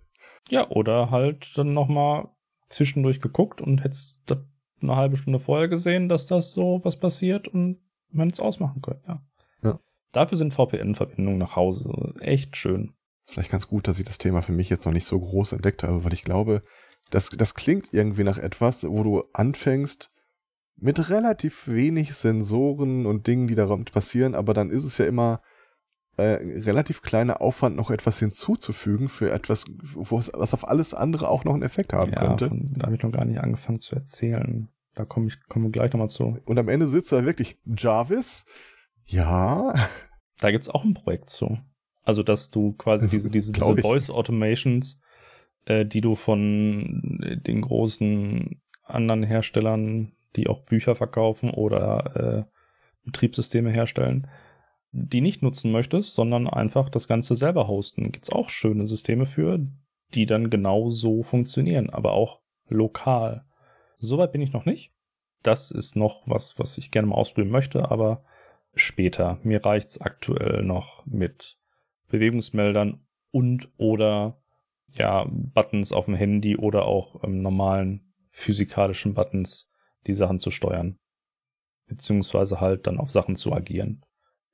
[0.48, 2.28] Ja, oder halt dann nochmal
[2.68, 4.38] zwischendurch geguckt und hättest das
[4.80, 9.02] eine halbe Stunde vorher gesehen, dass das so was passiert und man es ausmachen könnte,
[9.06, 9.22] ja.
[9.62, 9.80] ja.
[10.12, 12.94] Dafür sind VPN-Verbindungen nach Hause echt schön.
[13.24, 15.84] Vielleicht ganz gut, dass ich das Thema für mich jetzt noch nicht so groß entdeckt
[15.84, 16.62] habe, weil ich glaube,
[17.10, 20.10] das, das klingt irgendwie nach etwas, wo du anfängst,
[20.76, 25.42] mit relativ wenig Sensoren und Dingen, die damit passieren, aber dann ist es ja immer
[26.16, 31.54] äh, relativ kleiner Aufwand, noch etwas hinzuzufügen für etwas, was auf alles andere auch noch
[31.54, 32.48] einen Effekt haben ja, könnte.
[32.48, 34.68] Von, da habe ich noch gar nicht angefangen zu erzählen.
[34.94, 36.38] Da komme ich komme gleich nochmal zu.
[36.44, 38.46] Und am Ende sitzt da wirklich Jarvis.
[39.04, 39.72] Ja.
[40.40, 41.58] Da gibt's auch ein Projekt zu.
[42.02, 45.00] Also, dass du quasi das diese, diese, diese Voice Automations,
[45.66, 52.50] äh, die du von den großen anderen Herstellern die auch Bücher verkaufen oder äh,
[53.04, 54.28] Betriebssysteme herstellen,
[54.92, 58.12] die nicht nutzen möchtest, sondern einfach das Ganze selber hosten.
[58.12, 59.60] Gibt's auch schöne Systeme für,
[60.14, 63.44] die dann genau so funktionieren, aber auch lokal.
[63.98, 64.92] Soweit bin ich noch nicht.
[65.42, 68.24] Das ist noch was, was ich gerne mal ausprobieren möchte, aber
[68.74, 69.38] später.
[69.42, 71.58] Mir reicht's aktuell noch mit
[72.08, 74.39] Bewegungsmeldern und oder
[74.92, 79.68] ja, Buttons auf dem Handy oder auch ähm, normalen physikalischen Buttons
[80.06, 80.98] die Sachen zu steuern.
[81.86, 84.04] Beziehungsweise halt dann auf Sachen zu agieren.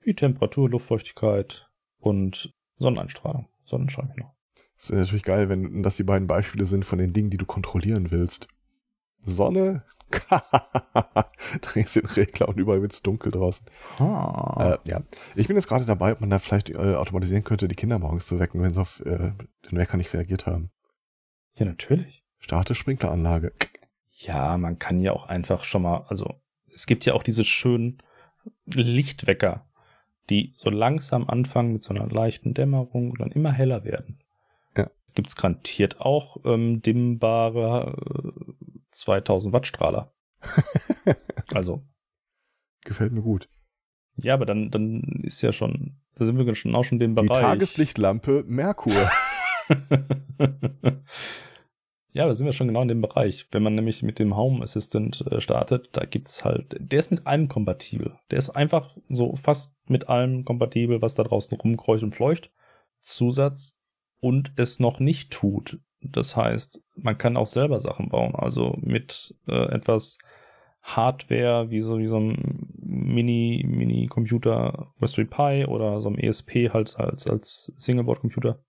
[0.00, 1.68] Wie Temperatur, Luftfeuchtigkeit
[1.98, 3.48] und Sonneneinstrahlung.
[3.64, 4.34] Sonnenschein noch.
[4.76, 7.46] Das ist natürlich geil, wenn das die beiden Beispiele sind von den Dingen, die du
[7.46, 8.48] kontrollieren willst.
[9.22, 9.84] Sonne,
[11.60, 13.66] drehst den Regler und überall wird's dunkel draußen.
[13.98, 14.78] Ah.
[14.84, 15.02] Äh, ja,
[15.34, 18.26] ich bin jetzt gerade dabei, ob man da vielleicht äh, automatisieren könnte, die Kinder morgens
[18.26, 19.32] zu wecken, wenn sie auf äh,
[19.70, 20.70] den Wecker nicht reagiert haben.
[21.54, 22.24] Ja, natürlich.
[22.38, 23.52] Starte Sprinkleranlage.
[24.12, 26.34] Ja, man kann ja auch einfach schon mal, also
[26.72, 28.02] es gibt ja auch diese schönen
[28.66, 29.66] Lichtwecker,
[30.30, 34.20] die so langsam anfangen mit so einer leichten Dämmerung und dann immer heller werden.
[34.76, 34.90] Ja.
[35.14, 38.54] Gibt es garantiert auch ähm, dimmbare äh,
[38.96, 40.12] 2000 Watt Strahler.
[41.54, 41.82] also.
[42.84, 43.48] Gefällt mir gut.
[44.16, 47.14] Ja, aber dann, dann ist ja schon, da sind wir schon auch schon in dem
[47.14, 47.38] Bereich.
[47.38, 49.10] Die Tageslichtlampe Merkur.
[52.16, 53.46] Ja, da sind wir schon genau in dem Bereich.
[53.50, 57.26] Wenn man nämlich mit dem Home Assistant äh, startet, da gibt's halt, der ist mit
[57.26, 58.18] allem kompatibel.
[58.30, 62.50] Der ist einfach so fast mit allem kompatibel, was da draußen rumkreucht und fleucht.
[63.00, 63.78] Zusatz
[64.18, 65.78] und es noch nicht tut.
[66.12, 68.34] Das heißt, man kann auch selber Sachen bauen.
[68.34, 70.18] Also mit äh, etwas
[70.82, 76.96] Hardware, wie so, wie so ein Mini, Mini-Computer Raspberry Pi oder so ein ESP halt
[76.96, 78.60] als, als Singleboard-Computer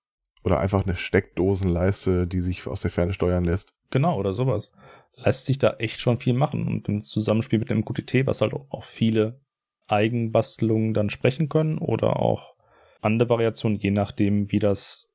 [0.47, 3.76] oder einfach eine Steckdosenleiste, die sich aus der Ferne steuern lässt.
[3.91, 4.71] Genau, oder sowas.
[5.15, 6.67] Lässt sich da echt schon viel machen.
[6.67, 9.41] Und im Zusammenspiel mit dem QTT, was halt auch viele
[9.88, 12.56] Eigenbastelungen dann sprechen können oder auch
[13.02, 15.10] andere Variationen, je nachdem, wie das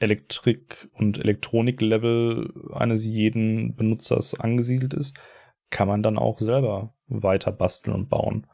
[0.00, 5.16] Elektrik- und Elektronik-Level eines jeden Benutzers angesiedelt ist,
[5.70, 8.46] kann man dann auch selber weiter basteln und bauen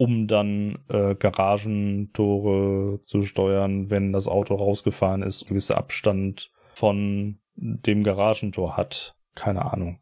[0.00, 7.38] um dann äh, Garagentore zu steuern, wenn das Auto rausgefahren ist, und gewisser Abstand von
[7.54, 9.14] dem Garagentor hat.
[9.34, 10.00] Keine Ahnung.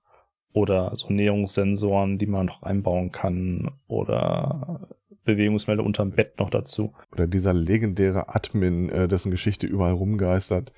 [0.53, 3.73] Oder so Näherungssensoren, die man noch einbauen kann.
[3.88, 4.88] Oder
[5.29, 6.93] Bewegungsmelder unterm Bett noch dazu.
[7.12, 10.73] Oder dieser legendäre Admin, äh, dessen Geschichte überall rumgeistert,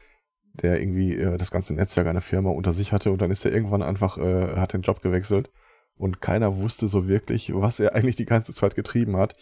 [0.55, 3.53] der irgendwie äh, das ganze Netzwerk einer Firma unter sich hatte und dann ist er
[3.53, 5.51] irgendwann einfach, äh, hat den Job gewechselt
[5.95, 9.37] und keiner wusste so wirklich, was er eigentlich die ganze Zeit getrieben hat.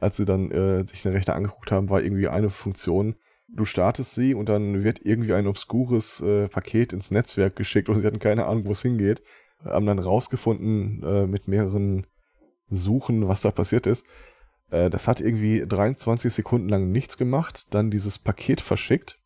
[0.00, 3.16] Als sie dann äh, sich den Rechner angeguckt haben, war irgendwie eine Funktion,
[3.48, 8.00] du startest sie und dann wird irgendwie ein obskures äh, Paket ins Netzwerk geschickt und
[8.00, 9.22] sie hatten keine Ahnung, wo es hingeht.
[9.64, 12.06] Haben dann rausgefunden äh, mit mehreren
[12.70, 14.06] Suchen, was da passiert ist.
[14.70, 19.20] Äh, das hat irgendwie 23 Sekunden lang nichts gemacht, dann dieses Paket verschickt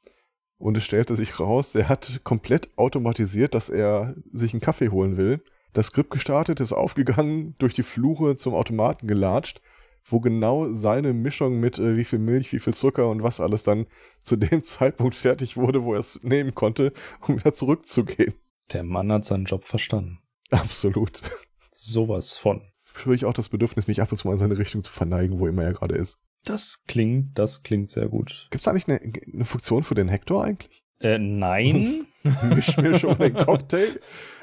[0.59, 5.17] und es stellte sich raus, er hat komplett automatisiert, dass er sich einen Kaffee holen
[5.17, 5.43] will.
[5.73, 9.61] Das Skript gestartet, ist aufgegangen, durch die Flure zum Automaten gelatscht
[10.05, 13.63] wo genau seine Mischung mit äh, wie viel Milch, wie viel Zucker und was alles
[13.63, 13.87] dann
[14.21, 16.93] zu dem Zeitpunkt fertig wurde, wo er es nehmen konnte,
[17.27, 18.35] um wieder zurückzugehen.
[18.73, 20.21] Der Mann hat seinen Job verstanden.
[20.51, 21.23] Absolut.
[21.71, 22.72] Sowas von.
[22.95, 25.39] Spüre ich auch das Bedürfnis, mich ab und zu mal in seine Richtung zu verneigen,
[25.39, 26.21] wo immer er gerade ist.
[26.45, 28.49] Das klingt, das klingt sehr gut.
[28.51, 29.01] Gibt es eigentlich eine,
[29.33, 30.85] eine Funktion für den Hector eigentlich?
[31.01, 32.07] Äh, nein.
[32.55, 34.01] Misch mir schon den Cocktail.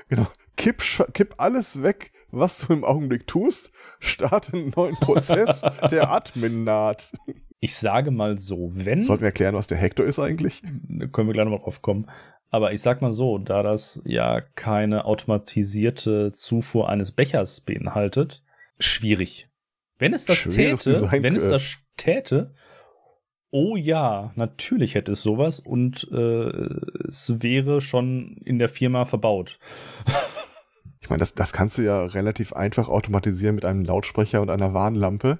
[0.09, 0.27] Genau.
[0.57, 0.83] Kipp,
[1.13, 7.13] kipp alles weg, was du im Augenblick tust, starte einen neuen Prozess, der Admin naht.
[7.61, 9.03] Ich sage mal so, wenn.
[9.03, 10.61] Sollten wir erklären, was der Hector ist eigentlich?
[10.87, 12.09] Da können wir gleich nochmal drauf kommen.
[12.49, 18.43] Aber ich sag mal so, da das ja keine automatisierte Zufuhr eines Bechers beinhaltet,
[18.79, 19.49] schwierig.
[19.99, 22.53] Wenn es das Schweres täte, Design wenn es das täte,
[23.51, 26.49] oh ja, natürlich hätte es sowas und äh,
[27.07, 29.59] es wäre schon in der Firma verbaut.
[31.01, 34.73] Ich meine, das, das kannst du ja relativ einfach automatisieren mit einem Lautsprecher und einer
[34.73, 35.39] Warnlampe.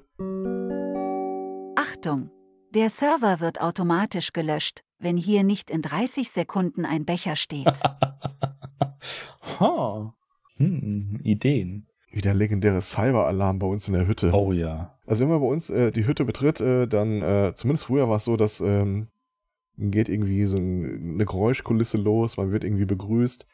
[1.75, 2.31] Achtung!
[2.73, 7.67] Der Server wird automatisch gelöscht, wenn hier nicht in 30 Sekunden ein Becher steht.
[9.59, 10.13] ha.
[10.57, 11.87] Hm, Ideen.
[12.11, 14.31] Wie der legendäre Cyber-Alarm bei uns in der Hütte.
[14.33, 14.97] Oh ja.
[15.05, 18.17] Also wenn man bei uns äh, die Hütte betritt, äh, dann, äh, zumindest früher war
[18.17, 19.07] es so, dass ähm,
[19.77, 23.47] geht irgendwie so ein, eine Geräuschkulisse los, man wird irgendwie begrüßt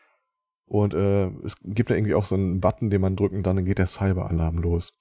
[0.66, 3.78] und äh, es gibt da irgendwie auch so einen Button, den man drücken, dann geht
[3.78, 5.00] der Cyber-Alarm los.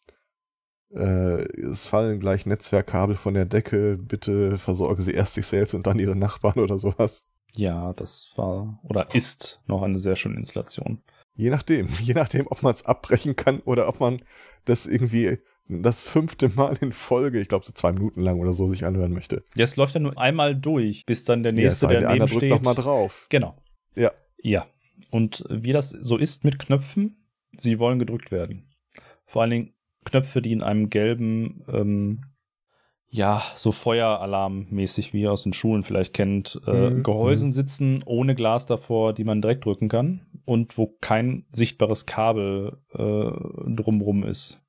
[0.95, 5.87] Äh, es fallen gleich Netzwerkkabel von der Decke, bitte versorgen Sie erst sich selbst und
[5.87, 7.27] dann Ihre Nachbarn oder sowas.
[7.57, 11.03] Ja, das war oder ist noch eine sehr schöne Installation.
[11.35, 14.23] Je nachdem, je nachdem, ob man es abbrechen kann oder ob man
[14.65, 18.67] das irgendwie das fünfte Mal in Folge, ich glaube so zwei Minuten lang oder so,
[18.67, 19.45] sich anhören möchte.
[19.55, 22.43] Ja, es läuft ja nur einmal durch, bis dann der nächste, ja, der neben steht.
[22.43, 23.27] drückt noch mal drauf.
[23.31, 23.57] Genau.
[23.95, 24.13] Ja.
[24.43, 24.67] Ja,
[25.11, 27.17] und wie das so ist mit Knöpfen,
[27.57, 28.69] sie wollen gedrückt werden.
[29.25, 29.74] Vor allen Dingen
[30.05, 32.25] Knöpfe, die in einem gelben, ähm,
[33.09, 37.03] ja, so Feueralarm-mäßig, wie ihr aus den Schulen vielleicht kennt, äh, mhm.
[37.05, 37.53] Gehäusen mhm.
[37.53, 43.31] sitzen, ohne Glas davor, die man direkt drücken kann und wo kein sichtbares Kabel äh,
[43.73, 44.61] drumrum ist.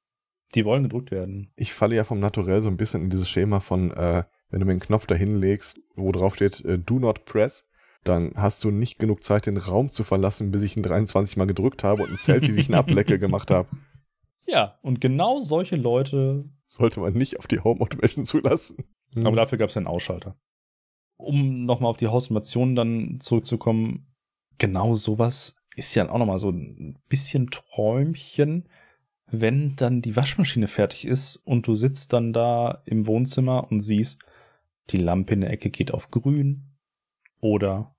[0.54, 1.52] Die wollen gedrückt werden.
[1.56, 4.66] Ich falle ja vom Naturell so ein bisschen in dieses Schema von, äh, wenn du
[4.68, 7.68] mir einen Knopf dahin legst, wo drauf steht, äh, do not press,
[8.04, 11.48] dann hast du nicht genug Zeit, den Raum zu verlassen, bis ich ihn 23 Mal
[11.48, 13.68] gedrückt habe und ein Selfie, wie ich ihn ablecke, gemacht habe.
[14.46, 18.86] Ja, und genau solche Leute sollte man nicht auf die Home Automation zulassen.
[19.16, 19.36] Aber hm.
[19.36, 20.36] dafür gab es einen Ausschalter.
[21.18, 24.14] Um nochmal auf die Hausautomation dann zurückzukommen,
[24.58, 28.68] genau sowas ist ja auch nochmal so ein bisschen Träumchen,
[29.28, 34.20] wenn dann die Waschmaschine fertig ist und du sitzt dann da im Wohnzimmer und siehst,
[34.90, 36.76] die Lampe in der Ecke geht auf grün
[37.40, 37.95] oder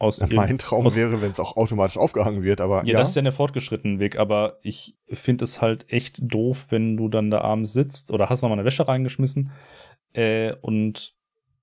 [0.00, 2.84] aus mein Traum aus, wäre, wenn es auch automatisch aufgehangen wird, aber.
[2.84, 6.66] Ja, ja, das ist ja der fortgeschrittene Weg, aber ich finde es halt echt doof,
[6.70, 9.52] wenn du dann da abends sitzt oder hast noch mal eine Wäsche reingeschmissen
[10.14, 11.14] äh, und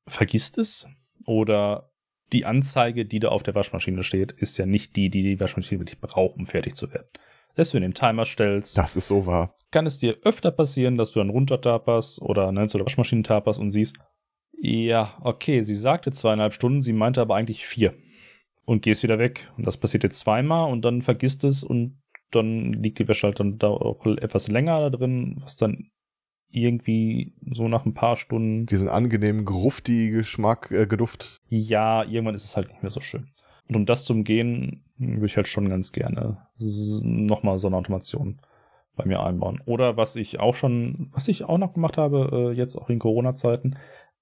[0.05, 0.87] vergisst es.
[1.25, 1.91] Oder
[2.31, 5.81] die Anzeige, die da auf der Waschmaschine steht, ist ja nicht die, die die Waschmaschine
[5.81, 7.07] wirklich braucht, um fertig zu werden.
[7.55, 8.77] Selbst wenn du den Timer stellst.
[8.77, 9.55] Das ist so wahr.
[9.71, 13.59] Kann es dir öfter passieren, dass du dann runtertaperst oder ne, zu der Waschmaschine taperst
[13.59, 13.97] und siehst,
[14.59, 17.93] ja, okay, sie sagte zweieinhalb Stunden, sie meinte aber eigentlich vier
[18.67, 19.49] und gehst wieder weg.
[19.57, 22.01] Und das passiert jetzt zweimal und dann vergisst es und
[22.31, 25.89] dann liegt die Wäsche halt dann da auch etwas länger da drin, was dann
[26.49, 28.65] irgendwie so nach ein paar Stunden.
[28.65, 31.37] Diesen angenehmen Grufti-Geschmack, äh, Geduft.
[31.47, 33.29] Ja, irgendwann ist es halt nicht mehr so schön.
[33.69, 38.41] Und um das zu umgehen, würde ich halt schon ganz gerne nochmal so eine Automation
[38.97, 39.61] bei mir einbauen.
[39.65, 42.99] Oder was ich auch schon, was ich auch noch gemacht habe, äh, jetzt auch in
[42.99, 43.77] Corona-Zeiten,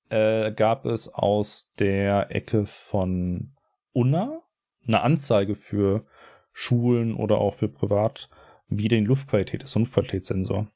[0.10, 3.55] äh, gab es aus der Ecke von
[3.96, 4.42] Unna
[4.88, 6.06] eine Anzeige für
[6.52, 8.30] Schulen oder auch für privat,
[8.68, 10.68] wie denn die Luftqualität ist, so ein Luftqualitätssensor,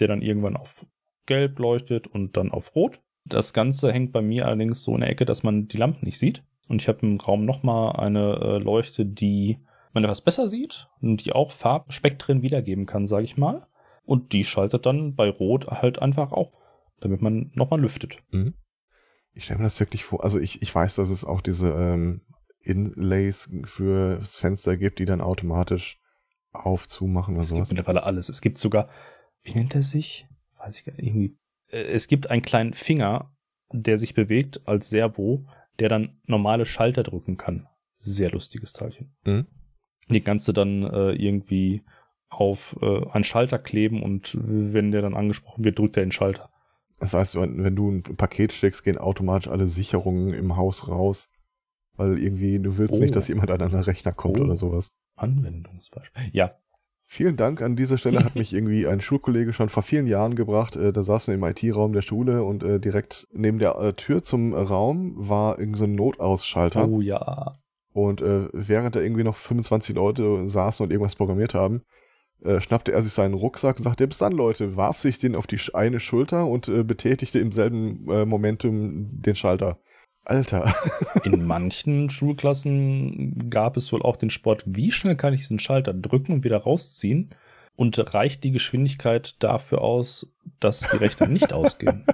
[0.00, 0.86] der dann irgendwann auf
[1.26, 3.00] gelb leuchtet und dann auf rot.
[3.24, 6.18] Das Ganze hängt bei mir allerdings so in der Ecke, dass man die Lampen nicht
[6.18, 6.42] sieht.
[6.68, 9.58] Und ich habe im Raum nochmal eine äh, Leuchte, die
[9.92, 13.66] man etwas besser sieht und die auch Farbspektren wiedergeben kann, sage ich mal.
[14.04, 16.52] Und die schaltet dann bei Rot halt einfach auch,
[17.00, 18.18] damit man nochmal lüftet.
[18.30, 18.54] Mhm.
[19.34, 22.22] Ich stelle mir das wirklich vor, also ich, ich weiß, dass es auch diese ähm,
[22.62, 25.98] Inlays fürs Fenster gibt, die dann automatisch
[26.52, 27.68] aufzumachen oder Es gibt sowas.
[27.70, 28.28] mittlerweile alles.
[28.28, 28.88] Es gibt sogar,
[29.42, 30.26] wie nennt er sich?
[30.58, 31.36] Weiß ich gar nicht, irgendwie.
[31.68, 33.34] Äh, Es gibt einen kleinen Finger,
[33.72, 35.46] der sich bewegt als Servo,
[35.78, 37.66] der dann normale Schalter drücken kann.
[37.94, 39.14] Sehr lustiges Teilchen.
[39.24, 39.46] Mhm.
[40.10, 41.82] Die kannst du dann äh, irgendwie
[42.28, 46.50] auf äh, einen Schalter kleben und wenn der dann angesprochen wird, drückt er den Schalter.
[46.98, 51.32] Das heißt, wenn wenn du ein Paket steckst, gehen automatisch alle Sicherungen im Haus raus.
[51.96, 53.02] Weil irgendwie, du willst Oh.
[53.02, 54.44] nicht, dass jemand an einen Rechner kommt Oh.
[54.44, 54.92] oder sowas.
[55.16, 56.22] Anwendungsbeispiel.
[56.32, 56.52] Ja,
[57.06, 60.76] Vielen Dank an dieser Stelle hat mich irgendwie ein Schulkollege schon vor vielen Jahren gebracht.
[60.76, 64.22] Äh, da saßen wir im IT-Raum der Schule und äh, direkt neben der äh, Tür
[64.22, 66.88] zum Raum war irgend so ein Notausschalter.
[66.88, 67.52] oh ja.
[67.92, 71.82] Und äh, während da irgendwie noch 25 Leute saßen und irgendwas programmiert haben,
[72.42, 75.46] äh, schnappte er sich seinen Rucksack und sagte, bis dann Leute, warf sich den auf
[75.46, 79.78] die eine Schulter und äh, betätigte im selben äh, Momentum den Schalter.
[80.24, 80.74] Alter.
[81.24, 85.92] In manchen Schulklassen gab es wohl auch den Sport, wie schnell kann ich diesen Schalter
[85.92, 87.34] drücken und wieder rausziehen?
[87.74, 90.30] Und reicht die Geschwindigkeit dafür aus,
[90.60, 92.04] dass die Rechner nicht ausgehen?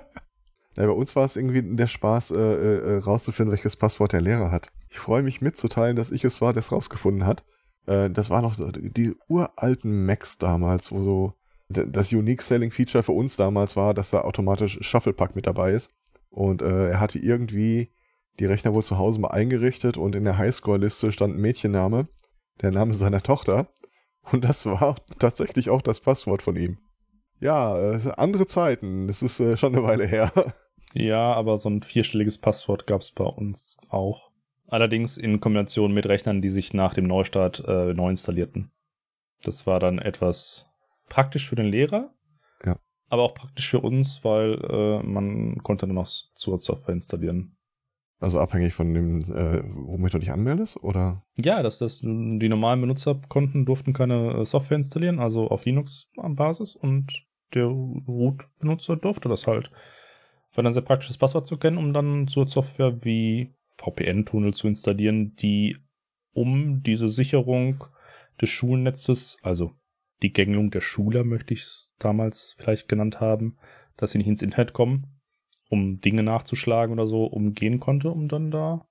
[0.77, 4.53] Ja, bei uns war es irgendwie der Spaß, äh, äh, rauszufinden, welches Passwort der Lehrer
[4.53, 4.71] hat.
[4.89, 7.45] Ich freue mich mitzuteilen, dass ich es war, der es rausgefunden hat.
[7.87, 11.35] Äh, das war noch so die uralten Macs damals, wo so
[11.69, 15.95] das Unique Selling Feature für uns damals war, dass da automatisch Shufflepack mit dabei ist.
[16.31, 17.91] Und äh, er hatte irgendwie
[18.39, 22.07] die Rechner wohl zu Hause mal eingerichtet und in der Highscore-Liste stand ein Mädchenname,
[22.63, 23.69] der Name seiner Tochter.
[24.31, 26.79] Und das war tatsächlich auch das Passwort von ihm.
[27.41, 29.09] Ja, äh, andere Zeiten.
[29.09, 30.33] Es ist äh, schon eine Weile her.
[30.95, 34.33] ja, aber so ein vierstelliges Passwort gab es bei uns auch.
[34.67, 38.71] Allerdings in Kombination mit Rechnern, die sich nach dem Neustart äh, neu installierten.
[39.43, 40.67] Das war dann etwas
[41.09, 42.13] praktisch für den Lehrer,
[42.65, 42.77] Ja.
[43.09, 47.57] aber auch praktisch für uns, weil äh, man konnte dann noch Zusatzsoftware installieren.
[48.21, 51.23] Also abhängig von dem, äh, womit du dich anmeldest, oder?
[51.37, 57.25] Ja, dass das die normalen Benutzerkonten durften keine äh, Software installieren, also auf Linux-Basis und
[57.55, 59.71] der Root-Benutzer durfte das halt.
[60.55, 65.37] War dann sehr praktisches Passwort zu kennen, um dann zur Software wie VPN-Tunnel zu installieren,
[65.37, 65.77] die
[66.33, 67.85] um diese Sicherung
[68.41, 69.73] des Schulnetzes, also
[70.23, 73.57] die Gängelung der Schüler möchte ich es damals vielleicht genannt haben,
[73.97, 75.18] dass sie nicht ins Internet kommen,
[75.69, 78.87] um Dinge nachzuschlagen oder so, umgehen konnte, um dann da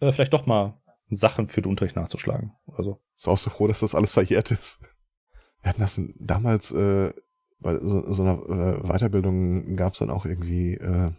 [0.00, 2.52] äh, vielleicht doch mal Sachen für den Unterricht nachzuschlagen.
[2.76, 4.82] Also, Ist auch so froh, dass das alles verjährt ist.
[5.62, 7.12] Wir hatten das damals äh,
[7.60, 11.12] bei so, so einer äh, Weiterbildung gab es dann auch irgendwie, äh,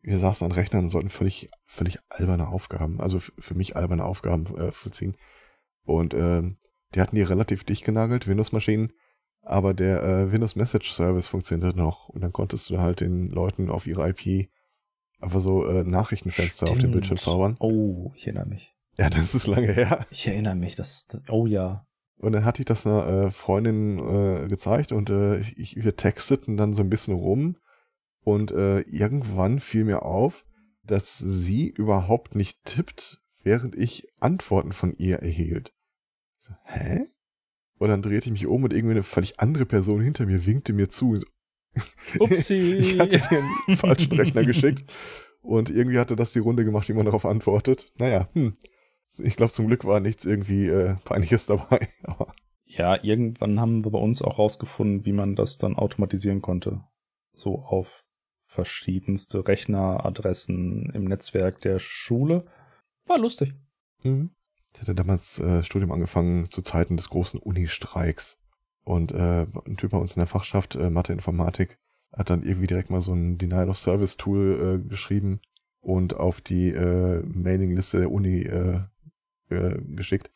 [0.00, 4.46] wir saßen an Rechnern und sollten völlig, völlig alberne Aufgaben, also für mich alberne Aufgaben
[4.56, 5.16] äh, vollziehen.
[5.84, 6.42] Und äh,
[6.94, 8.92] die hatten die relativ dicht genagelt, Windows-Maschinen,
[9.42, 13.70] aber der äh, Windows Message Service funktionierte noch und dann konntest du halt den Leuten
[13.70, 14.48] auf ihre IP
[15.18, 16.92] einfach so äh, Nachrichtenfenster auf dem Stimmt.
[16.92, 17.56] Bildschirm zaubern.
[17.60, 18.74] Oh, ich erinnere mich.
[18.96, 20.06] Ja, das ist lange her.
[20.10, 21.86] Ich erinnere mich, das, das oh ja.
[22.16, 26.56] Und dann hatte ich das einer äh, Freundin äh, gezeigt und äh, ich, wir texteten
[26.56, 27.56] dann so ein bisschen rum
[28.24, 30.44] und äh, irgendwann fiel mir auf,
[30.82, 35.72] dass sie überhaupt nicht tippt, während ich Antworten von ihr erhielt.
[36.38, 37.06] So, hä?
[37.78, 40.72] Und dann drehte ich mich um und irgendwie eine völlig andere Person hinter mir winkte
[40.72, 41.16] mir zu.
[41.16, 41.26] So,
[42.18, 42.54] Upsi.
[42.54, 44.90] ich hatte dir einen falschen Rechner geschickt
[45.42, 47.92] und irgendwie hatte das die Runde gemacht, wie man darauf antwortet.
[47.98, 48.56] Naja, hm.
[49.20, 51.88] Ich glaube, zum Glück war nichts irgendwie äh, Peinliches dabei.
[52.70, 56.84] Ja, irgendwann haben wir bei uns auch rausgefunden, wie man das dann automatisieren konnte.
[57.32, 58.04] So auf
[58.44, 62.44] verschiedenste Rechneradressen im Netzwerk der Schule.
[63.06, 63.54] War lustig.
[64.02, 64.30] Mhm.
[64.74, 68.38] Ich hatte damals äh, Studium angefangen zu Zeiten des großen Uni-Streiks.
[68.88, 71.76] Und äh, ein Typ bei uns in der Fachschaft, äh, Mathe-Informatik,
[72.10, 75.40] hat dann irgendwie direkt mal so ein Denial-of-Service-Tool äh, geschrieben
[75.80, 78.80] und auf die äh, Mailingliste der Uni äh,
[79.50, 80.30] äh, geschickt,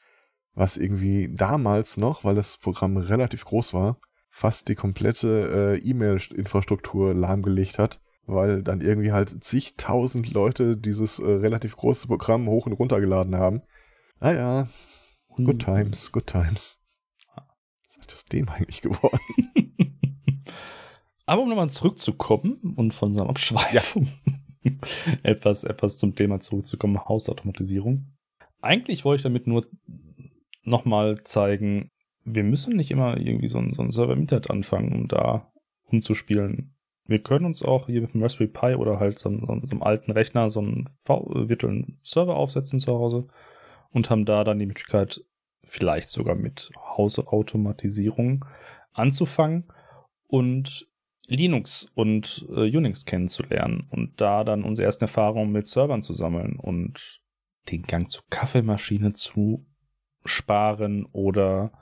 [0.52, 7.14] was irgendwie damals noch, weil das Programm relativ groß war, fast die komplette äh, E-Mail-Infrastruktur
[7.14, 12.74] lahmgelegt hat, weil dann irgendwie halt zigtausend Leute dieses äh, relativ große Programm hoch und
[12.74, 13.62] runter geladen haben.
[14.20, 14.68] Naja,
[15.36, 16.81] good times, good times.
[18.06, 19.18] Ist aus dem eigentlich geworden?
[21.26, 24.08] Aber um nochmal zurückzukommen und von unserem Abschweifung
[25.22, 28.06] etwas, etwas zum Thema zurückzukommen, Hausautomatisierung.
[28.60, 29.64] Eigentlich wollte ich damit nur
[30.64, 31.90] nochmal zeigen,
[32.24, 35.50] wir müssen nicht immer irgendwie so einen, so einen Server im Internet anfangen, um da
[35.84, 36.74] umzuspielen.
[37.06, 39.82] Wir können uns auch hier mit dem Raspberry Pi oder halt so, einem- so einem
[39.82, 43.26] alten Rechner so einen v virtuellen Server aufsetzen zu Hause
[43.90, 45.24] und haben da dann die Möglichkeit,
[45.64, 48.44] vielleicht sogar mit Hausautomatisierung
[48.92, 49.64] anzufangen
[50.26, 50.86] und
[51.26, 56.56] Linux und äh, Unix kennenzulernen und da dann unsere ersten Erfahrungen mit Servern zu sammeln
[56.56, 57.20] und
[57.70, 59.64] den Gang zur Kaffeemaschine zu
[60.24, 61.72] sparen oder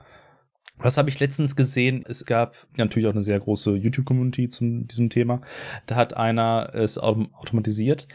[0.83, 2.05] was habe ich letztens gesehen?
[2.07, 5.43] Es gab natürlich auch eine sehr große YouTube-Community zu diesem Thema.
[5.87, 8.09] Da hat einer es automatisiert,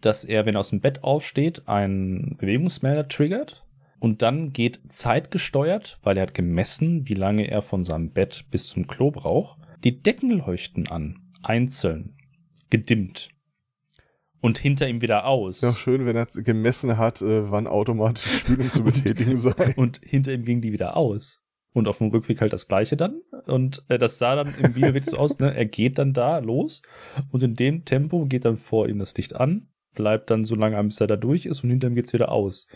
[0.00, 3.65] dass er, wenn er aus dem Bett aufsteht, einen Bewegungsmelder triggert
[3.98, 8.68] und dann geht zeitgesteuert, weil er hat gemessen, wie lange er von seinem Bett bis
[8.68, 12.16] zum Klo braucht, die Deckenleuchten an, einzeln,
[12.70, 13.30] gedimmt
[14.46, 15.60] und hinter ihm wieder aus.
[15.60, 19.74] Ja, schön, wenn er gemessen hat, äh, wann automatisch Spülung zu betätigen sei.
[19.76, 21.42] Und hinter ihm ging die wieder aus.
[21.72, 23.20] Und auf dem Rückweg halt das gleiche dann.
[23.46, 25.54] Und äh, das sah dann im Video so aus, ne?
[25.54, 26.82] Er geht dann da los
[27.32, 30.82] und in dem Tempo geht dann vor ihm das Licht an, bleibt dann so lange
[30.84, 32.66] bis er da durch ist und hinter ihm geht's wieder aus.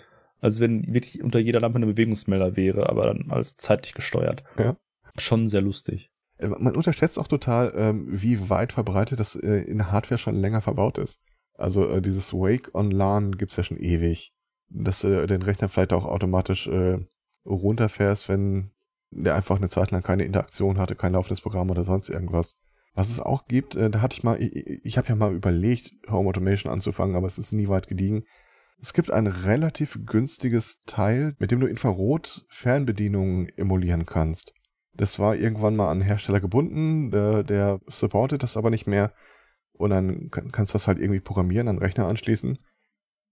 [0.41, 4.43] Also wenn wirklich unter jeder Lampe eine Bewegungsmelder wäre, aber dann als zeitlich gesteuert.
[4.59, 4.77] Ja.
[5.17, 6.11] Schon sehr lustig.
[6.39, 10.61] Äh, man unterschätzt auch total, ähm, wie weit verbreitet das äh, in Hardware schon länger
[10.61, 11.23] verbaut ist.
[11.55, 14.33] Also äh, dieses Wake on LAN gibt's ja schon ewig.
[14.69, 16.99] Dass du den Rechner vielleicht auch automatisch äh,
[17.45, 18.71] runterfährst, wenn
[19.11, 22.55] der einfach eine Zeit lang keine Interaktion hatte, kein laufendes Programm oder sonst irgendwas.
[22.95, 26.29] Was es auch gibt, da hatte ich mal, ich, ich habe ja mal überlegt, Home
[26.29, 28.25] Automation anzufangen, aber es ist nie weit gediegen.
[28.83, 34.55] Es gibt ein relativ günstiges Teil, mit dem du Infrarot-Fernbedienungen emulieren kannst.
[34.95, 39.13] Das war irgendwann mal an Hersteller gebunden, der, der supportet das aber nicht mehr.
[39.73, 42.59] Und dann kannst du das halt irgendwie programmieren, an Rechner anschließen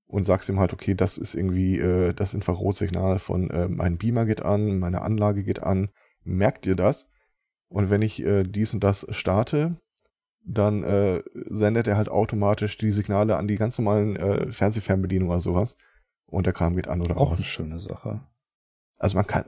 [0.06, 4.26] und sagst ihm halt, okay, das ist irgendwie äh, das Infrarotsignal von äh, mein Beamer
[4.26, 5.90] geht an, meine Anlage geht an,
[6.24, 7.10] merkt dir das?
[7.68, 9.78] Und wenn ich äh, dies und das starte,
[10.44, 15.40] dann äh, sendet er halt automatisch die Signale an die ganz normalen äh, Fernsehfernbedienungen oder
[15.40, 15.76] sowas.
[16.26, 17.38] Und der Kram geht an oder Auch aus.
[17.38, 18.20] eine schöne Sache.
[18.98, 19.44] Also man kann,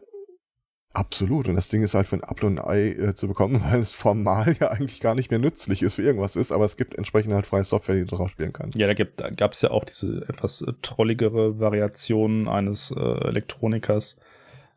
[0.92, 1.46] Absolut.
[1.46, 3.80] Und das Ding ist halt für ein Apfel und ein Ei äh, zu bekommen, weil
[3.80, 6.96] es formal ja eigentlich gar nicht mehr nützlich ist für irgendwas ist, aber es gibt
[6.96, 8.76] entsprechend halt freie Software, die du drauf spielen kannst.
[8.78, 13.00] Ja, da, gibt, da gab es ja auch diese etwas äh, trolligere Variation eines äh,
[13.00, 14.16] Elektronikers,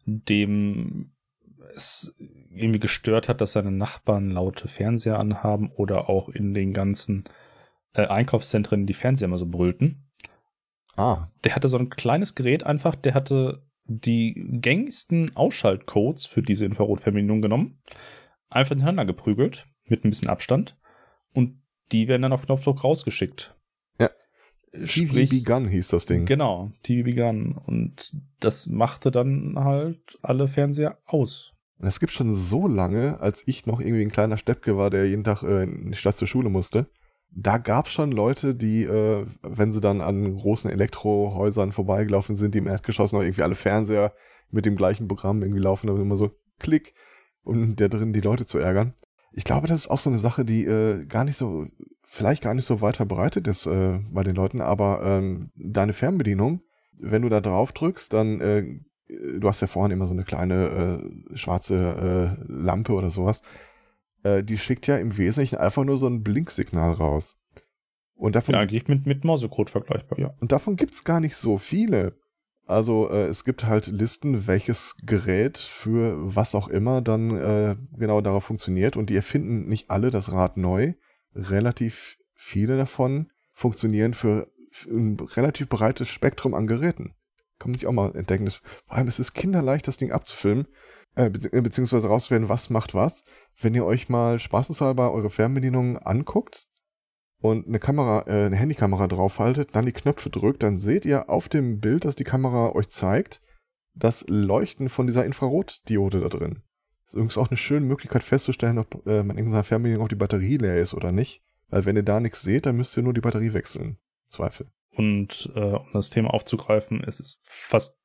[0.06, 1.13] dem
[1.76, 2.16] es
[2.52, 7.24] irgendwie gestört hat, dass seine Nachbarn laute Fernseher anhaben oder auch in den ganzen
[7.94, 10.10] äh, Einkaufszentren die Fernseher immer so brüllten.
[10.96, 11.28] Ah.
[11.44, 17.42] Der hatte so ein kleines Gerät einfach, der hatte die gängigsten Ausschaltcodes für diese Infrarotverbindung
[17.42, 17.82] genommen,
[18.50, 20.78] einfach hintereinander geprügelt, mit ein bisschen Abstand,
[21.34, 21.62] und
[21.92, 23.56] die werden dann auf Knopfdruck rausgeschickt.
[24.00, 24.10] Ja.
[24.86, 26.26] Sprich, TV Gun hieß das Ding.
[26.26, 27.58] Genau, TV Gun.
[27.58, 31.53] Und das machte dann halt alle Fernseher aus.
[31.84, 35.24] Das gibt schon so lange, als ich noch irgendwie ein kleiner Steppke war, der jeden
[35.24, 36.88] Tag äh, in die Stadt zur Schule musste
[37.36, 42.60] da gab schon Leute, die, äh, wenn sie dann an großen Elektrohäusern vorbeigelaufen sind, die
[42.60, 44.14] im Erdgeschoss noch irgendwie alle Fernseher
[44.52, 46.94] mit dem gleichen Programm irgendwie laufen, dann immer so Klick,
[47.44, 48.94] um der drin die Leute zu ärgern.
[49.32, 51.66] Ich glaube, das ist auch so eine Sache, die äh, gar nicht so,
[52.06, 56.62] vielleicht gar nicht so weit verbreitet ist äh, bei den Leuten, aber ähm, deine Fernbedienung,
[57.00, 58.80] wenn du da drauf drückst, dann, äh,
[59.40, 61.02] du hast ja vorhin immer so eine kleine
[61.34, 63.44] äh, schwarze äh, Lampe oder sowas
[64.24, 67.38] äh, die schickt ja im Wesentlichen einfach nur so ein Blinksignal raus.
[68.16, 70.34] Und davon, ja, eigentlich mit, mit Mausecode vergleichbar, ja.
[70.40, 72.18] Und davon gibt's gar nicht so viele.
[72.66, 78.22] Also äh, es gibt halt Listen, welches Gerät für was auch immer dann äh, genau
[78.22, 80.94] darauf funktioniert und die erfinden nicht alle das Rad neu.
[81.36, 87.16] Relativ viele davon funktionieren für, für ein relativ breites Spektrum an Geräten.
[87.64, 88.44] Kann man sich auch mal entdecken.
[88.44, 90.68] Das, vor allem es ist kinderleicht, das Ding abzufilmen
[91.16, 93.24] äh, äh, beziehungsweise rauszufinden, was macht was.
[93.58, 96.68] Wenn ihr euch mal spaßenshalber eure Fernbedienung anguckt
[97.40, 101.48] und eine Kamera, äh, eine Handykamera draufhaltet, dann die Knöpfe drückt, dann seht ihr auf
[101.48, 103.42] dem Bild, das die Kamera euch zeigt,
[103.94, 106.64] das Leuchten von dieser Infrarotdiode da drin.
[107.04, 110.10] Das ist übrigens auch eine schöne Möglichkeit festzustellen, ob äh, man in seiner Fernbedienung auch
[110.10, 111.42] die Batterie leer ist oder nicht.
[111.70, 113.98] Weil wenn ihr da nichts seht, dann müsst ihr nur die Batterie wechseln.
[114.28, 114.68] Zweifel.
[114.96, 117.98] Und äh, um das Thema aufzugreifen, es ist fast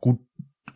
[0.00, 0.20] gut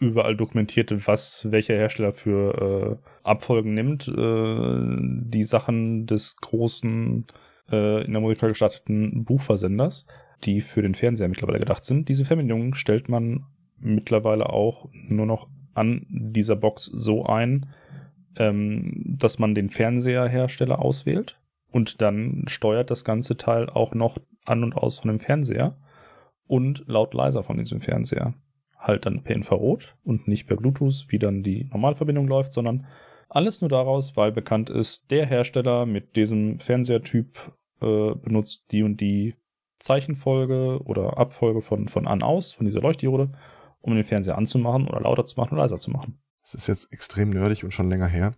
[0.01, 4.09] überall dokumentiert, was welcher Hersteller für äh, Abfolgen nimmt.
[4.09, 4.99] Äh,
[5.29, 7.27] die Sachen des großen,
[7.71, 10.07] äh, in Amerika gestarteten Buchversenders,
[10.45, 12.09] die für den Fernseher mittlerweile gedacht sind.
[12.09, 13.47] Diese Verbindungen stellt man
[13.79, 17.67] mittlerweile auch nur noch an dieser Box so ein,
[18.37, 24.63] ähm, dass man den Fernseherhersteller auswählt und dann steuert das ganze Teil auch noch an
[24.63, 25.77] und aus von dem Fernseher
[26.47, 28.35] und laut leiser von diesem Fernseher
[28.79, 32.87] halt dann per Infrarot und nicht per Bluetooth, wie dann die Normalverbindung läuft, sondern
[33.29, 37.39] alles nur daraus, weil bekannt ist, der Hersteller mit diesem Fernsehertyp
[37.81, 39.35] äh, benutzt die und die
[39.79, 43.33] Zeichenfolge oder Abfolge von, von an aus, von dieser Leuchtdiode,
[43.81, 46.23] um den Fernseher anzumachen oder lauter zu machen oder leiser zu machen.
[46.43, 48.35] Es ist jetzt extrem nerdig und schon länger her.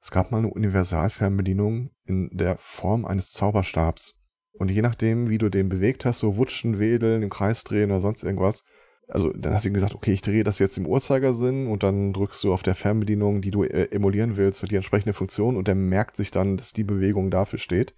[0.00, 4.17] Es gab mal eine Universalfernbedienung in der Form eines Zauberstabs.
[4.58, 8.00] Und je nachdem, wie du den bewegt hast, so wutschen, wedeln, im Kreis drehen oder
[8.00, 8.64] sonst irgendwas,
[9.08, 12.44] also dann hast du gesagt, okay, ich drehe das jetzt im Uhrzeigersinn und dann drückst
[12.44, 16.16] du auf der Fernbedienung, die du äh, emulieren willst, die entsprechende Funktion und der merkt
[16.16, 17.94] sich dann, dass die Bewegung dafür steht.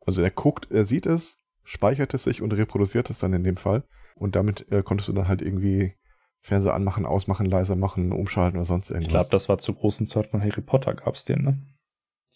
[0.00, 3.56] Also er guckt, er sieht es, speichert es sich und reproduziert es dann in dem
[3.56, 3.84] Fall.
[4.14, 5.94] Und damit äh, konntest du dann halt irgendwie
[6.42, 9.06] Fernseher anmachen, ausmachen, leiser machen, umschalten oder sonst irgendwas.
[9.06, 11.62] Ich glaube, das war zur großen Zeit von Harry Potter gab's den, ne?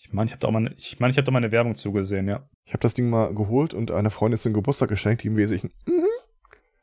[0.07, 1.75] Ich meine, ich habe da auch mal, ich meine, ich habe da mal eine Werbung
[1.75, 2.49] zugesehen, ja.
[2.65, 5.73] Ich habe das Ding mal geholt und einer Freundin zum Geburtstag geschenkt, die im Wesentlichen,
[5.87, 6.07] mhm.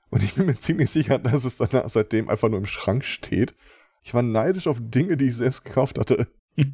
[0.10, 3.56] und ich bin mir ziemlich sicher, dass es dann seitdem einfach nur im Schrank steht.
[4.04, 6.28] Ich war neidisch auf Dinge, die ich selbst gekauft hatte.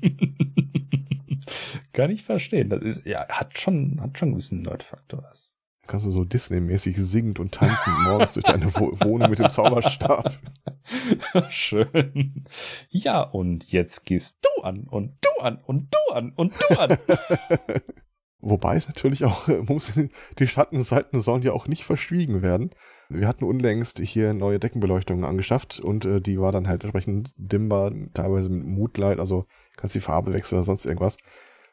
[1.94, 2.70] Kann ich verstehen.
[2.70, 5.22] Das ist, ja, hat schon, hat schon einen gewissen Nerd-Faktor.
[5.22, 5.56] Das.
[5.86, 10.40] Kannst du so Disney-mäßig singend und tanzend morgens durch deine Wohnung mit dem Zauberstab.
[11.50, 12.46] Schön.
[12.90, 16.98] Ja, und jetzt gehst du an und du an und du an und du an.
[18.42, 19.94] Wobei es natürlich auch, muss,
[20.38, 22.72] die Schattenseiten sollen ja auch nicht verschwiegen werden.
[23.10, 27.92] Wir hatten unlängst hier neue Deckenbeleuchtungen angeschafft und äh, die war dann halt entsprechend dimmbar,
[28.14, 31.18] teilweise mit Moodlight, also kannst die Farbe wechseln oder sonst irgendwas.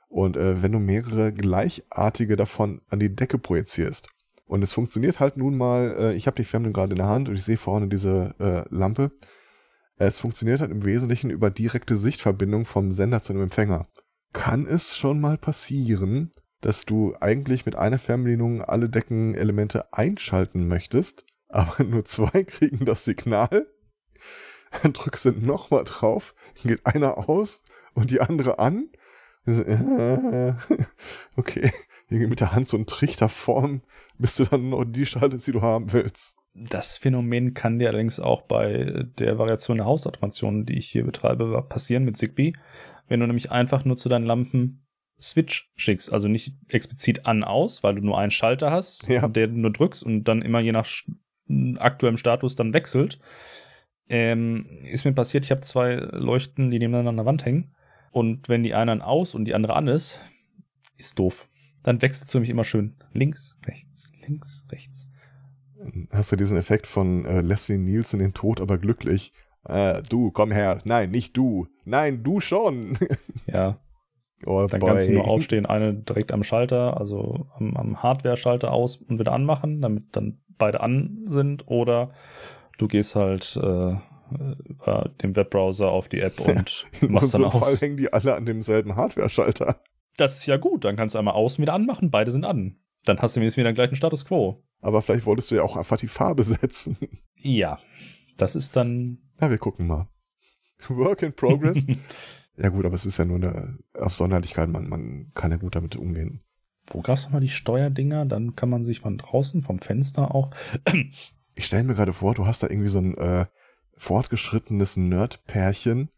[0.08, 4.08] Und äh, wenn du mehrere gleichartige davon an die Decke projizierst
[4.46, 7.28] und es funktioniert halt nun mal, äh, ich habe die Fernbedienung gerade in der Hand
[7.28, 9.10] und ich sehe vorne diese äh, Lampe.
[9.96, 13.88] Es funktioniert halt im Wesentlichen über direkte Sichtverbindung vom Sender zu einem Empfänger.
[14.32, 16.30] Kann es schon mal passieren,
[16.60, 23.04] dass du eigentlich mit einer Fernbedienung alle Deckenelemente einschalten möchtest, aber nur zwei kriegen das
[23.04, 23.66] Signal.
[24.82, 27.62] Dann drückst du nochmal drauf, geht einer aus
[27.94, 28.90] und die andere an.
[31.36, 31.70] Okay,
[32.08, 33.82] mit der Hand so einen Trichter formen,
[34.18, 36.38] bis du dann noch die schaltest, die du haben willst.
[36.54, 41.62] Das Phänomen kann dir allerdings auch bei der Variation der Hausautomation, die ich hier betreibe,
[41.68, 42.54] passieren mit Zigbee.
[43.08, 44.86] Wenn du nämlich einfach nur zu deinen Lampen
[45.20, 49.28] Switch schickst, also nicht explizit an aus, weil du nur einen Schalter hast, Ja.
[49.28, 50.86] der du nur drückst und dann immer je nach
[51.76, 53.18] aktuellem Status dann wechselt.
[54.08, 57.74] Ähm, ist mir passiert, ich habe zwei Leuchten, die nebeneinander an der Wand hängen.
[58.12, 60.20] Und wenn die eine an aus und die andere an ist,
[60.96, 61.48] ist doof.
[61.82, 65.08] Dann wechselst du nämlich immer schön links, rechts, links, rechts.
[66.10, 69.32] Hast du diesen Effekt von äh, Leslie Nielsen in Tod, aber glücklich.
[69.64, 70.78] Äh, du, komm her.
[70.84, 71.66] Nein, nicht du.
[71.84, 72.98] Nein, du schon.
[73.46, 73.78] Ja,
[74.44, 74.90] oh, dann boy.
[74.90, 79.32] kannst du nur aufstehen, eine direkt am Schalter, also am, am Hardware-Schalter aus und wieder
[79.32, 81.68] anmachen, damit dann beide an sind.
[81.68, 82.10] Oder
[82.78, 83.94] du gehst halt äh,
[84.64, 87.80] über den Webbrowser auf die App und In machst dann unserem Fall aus.
[87.80, 89.80] hängen die alle an demselben Hardware-Schalter.
[90.16, 92.76] Das ist ja gut, dann kannst du einmal aus und wieder anmachen, beide sind an.
[93.06, 94.62] Dann hast du wenigstens wieder den gleichen Status quo.
[94.80, 96.96] Aber vielleicht wolltest du ja auch einfach die Farbe setzen.
[97.36, 97.78] Ja,
[98.36, 100.08] das ist dann Na, wir gucken mal.
[100.88, 101.86] Work in progress.
[102.56, 104.68] ja gut, aber es ist ja nur eine Absonderlichkeit.
[104.68, 106.42] Man, man kann ja gut damit umgehen.
[106.88, 108.26] Wo gab's nochmal die Steuerdinger?
[108.26, 110.50] Dann kann man sich von draußen, vom Fenster auch.
[111.54, 113.46] Ich stelle mir gerade vor, du hast da irgendwie so ein äh,
[113.96, 116.10] fortgeschrittenes Nerd-Pärchen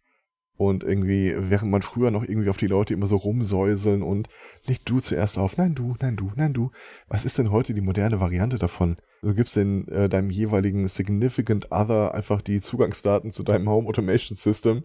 [0.59, 4.29] und irgendwie, während man früher noch irgendwie auf die Leute immer so rumsäuseln und
[4.67, 6.71] leg du zuerst auf, nein du, nein du, nein du.
[7.07, 8.97] Was ist denn heute die moderne Variante davon?
[9.23, 14.37] Du gibst den, äh, deinem jeweiligen Significant Other einfach die Zugangsdaten zu deinem Home Automation
[14.37, 14.83] System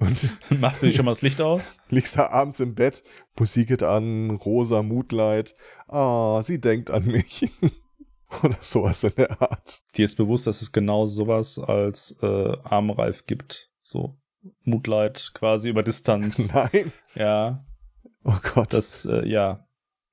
[0.00, 1.76] und Machst du dir schon mal das Licht aus?
[1.90, 3.04] liegst da abends im Bett,
[3.38, 5.54] Musik geht an, rosa Moodlight.
[5.86, 7.48] Ah, sie denkt an mich.
[8.42, 9.80] Oder sowas in der Art.
[9.96, 13.70] Dir ist bewusst, dass es genau sowas als äh, Armreif gibt.
[13.80, 14.18] So
[14.64, 16.48] Moodlight quasi über Distanz.
[16.54, 16.90] Nein.
[17.14, 17.62] ja,
[18.24, 18.72] Oh Gott.
[18.72, 19.66] Das äh, ja,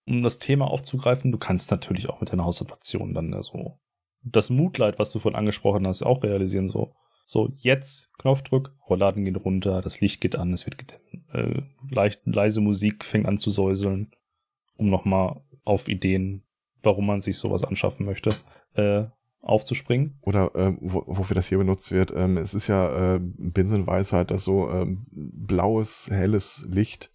[0.07, 3.80] Um das Thema aufzugreifen, du kannst natürlich auch mit deiner Haussituation dann äh, so
[4.24, 6.69] das Moodlight, was du vorhin angesprochen hast, auch realisieren.
[6.69, 6.93] So,
[7.32, 10.99] so jetzt Knopfdruck, Rollladen gehen runter, das Licht geht an, es wird.
[11.32, 14.11] Äh, leicht, leise Musik fängt an zu säuseln,
[14.75, 16.43] um nochmal auf Ideen,
[16.84, 18.32] warum man sich sowas anschaffen möchte,
[18.73, 19.05] äh,
[19.41, 20.19] aufzuspringen.
[20.19, 24.43] Oder ähm, wo, wofür das hier benutzt wird, ähm, es ist ja äh, Binsenweisheit, dass
[24.43, 27.13] so ähm, blaues, helles Licht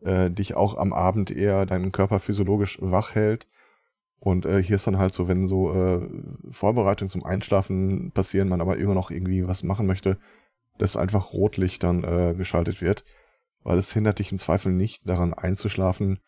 [0.00, 3.48] äh, dich auch am Abend eher deinen Körper physiologisch wach hält.
[4.24, 6.00] Und äh, hier ist dann halt so, wenn so äh,
[6.50, 10.16] Vorbereitungen zum Einschlafen passieren, man aber immer noch irgendwie was machen möchte,
[10.78, 13.04] dass einfach Rotlicht dann äh, geschaltet wird,
[13.64, 16.20] weil es hindert dich im Zweifel nicht daran einzuschlafen.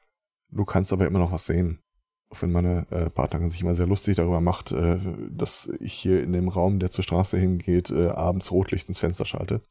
[0.51, 1.80] Du kannst aber immer noch was sehen.
[2.28, 4.99] Auch wenn meine äh, Partnerin sich immer sehr lustig darüber macht, äh,
[5.30, 9.24] dass ich hier in dem Raum, der zur Straße hingeht, äh, abends Rotlicht ins Fenster
[9.24, 9.62] schalte.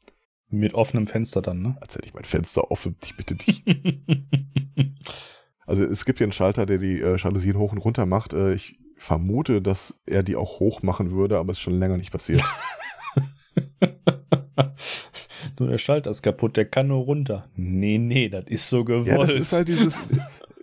[0.50, 1.78] Mit offenem Fenster dann, ne?
[1.80, 3.64] Als hätte ich mein Fenster offen, ich bitte dich.
[5.66, 8.34] Also es gibt hier einen Schalter, der die äh, Jalousien hoch und runter macht.
[8.34, 11.98] Äh, ich vermute, dass er die auch hoch machen würde, aber es ist schon länger
[11.98, 12.44] nicht passiert.
[15.60, 17.50] nur der Schalter ist kaputt, der kann nur runter.
[17.56, 19.08] Nee, nee, das ist so gewollt.
[19.08, 20.02] ja, das ist halt dieses,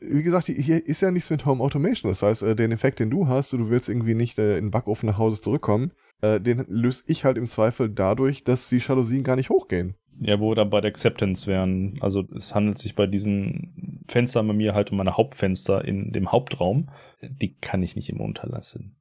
[0.01, 2.11] wie gesagt, hier ist ja nichts mit Home Automation.
[2.11, 4.71] Das heißt, äh, den Effekt, den du hast, du willst irgendwie nicht äh, in den
[4.71, 9.25] Backofen nach Hause zurückkommen, äh, den löse ich halt im Zweifel dadurch, dass die Jalousien
[9.25, 9.95] gar nicht hochgehen.
[10.21, 11.99] Ja, wo wir dann bei der Acceptance wären.
[12.01, 16.31] Also es handelt sich bei diesen Fenstern bei mir halt um meine Hauptfenster in dem
[16.31, 16.91] Hauptraum.
[17.23, 18.97] Die kann ich nicht immer unterlassen.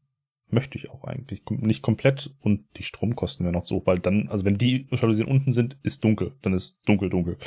[0.50, 1.44] Möchte ich auch eigentlich.
[1.50, 5.52] Nicht komplett und die Stromkosten wären noch so, weil dann, also wenn die Jalousien unten
[5.52, 6.34] sind, ist dunkel.
[6.42, 7.38] Dann ist dunkel, dunkel.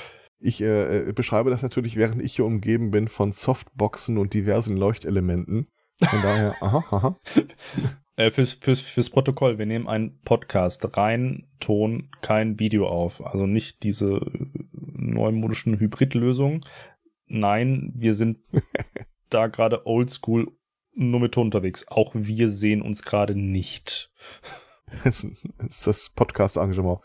[0.41, 4.77] Ich äh, äh, beschreibe das natürlich, während ich hier umgeben bin von Softboxen und diversen
[4.77, 5.69] Leuchtelementen.
[6.01, 7.21] Von daher, aha, aha.
[8.17, 13.25] Äh, fürs, fürs, fürs Protokoll, wir nehmen einen Podcast, rein Ton, kein Video auf.
[13.25, 16.61] Also nicht diese äh, neumodischen Hybridlösungen.
[17.27, 18.39] Nein, wir sind
[19.31, 20.53] da gerade oldschool
[20.95, 21.89] nur mit Ton unterwegs.
[21.89, 24.13] Auch wir sehen uns gerade nicht.
[25.03, 27.01] Das ist das Podcast-Engagement.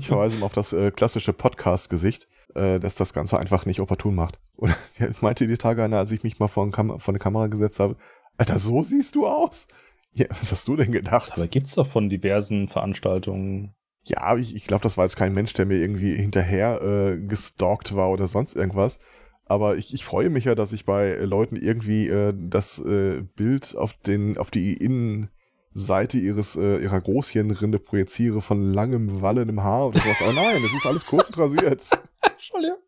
[0.00, 4.16] Ich verweise mal auf das äh, klassische Podcast-Gesicht, äh, dass das Ganze einfach nicht opportun
[4.16, 4.40] macht.
[4.56, 4.74] Und
[5.22, 7.96] meinte die Tage einer, als ich mich mal vor, Kam vor eine Kamera gesetzt habe,
[8.38, 9.68] Alter, so siehst du aus?
[10.16, 11.32] Ja, was hast du denn gedacht?
[11.34, 13.74] Aber gibt's doch von diversen Veranstaltungen.
[14.02, 17.94] Ja, ich, ich glaube, das war jetzt kein Mensch, der mir irgendwie hinterher äh, gestalkt
[17.94, 18.98] war oder sonst irgendwas.
[19.44, 23.76] Aber ich, ich freue mich ja, dass ich bei Leuten irgendwie äh, das äh, Bild
[23.76, 29.98] auf den auf die Innenseite ihres äh, ihrer Großhirnrinde projiziere von langem wallendem Haar oder
[29.98, 30.22] sowas.
[30.22, 31.90] Aber nein, das ist alles kurz rasiert.
[32.22, 32.78] Entschuldigung.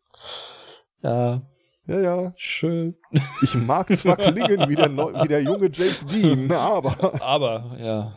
[1.03, 1.43] Ja,
[1.89, 2.33] Ja, ja.
[2.35, 2.95] schön.
[3.41, 8.15] Ich mag zwar klingen wie der, wie der junge James Dean, aber Aber, ja,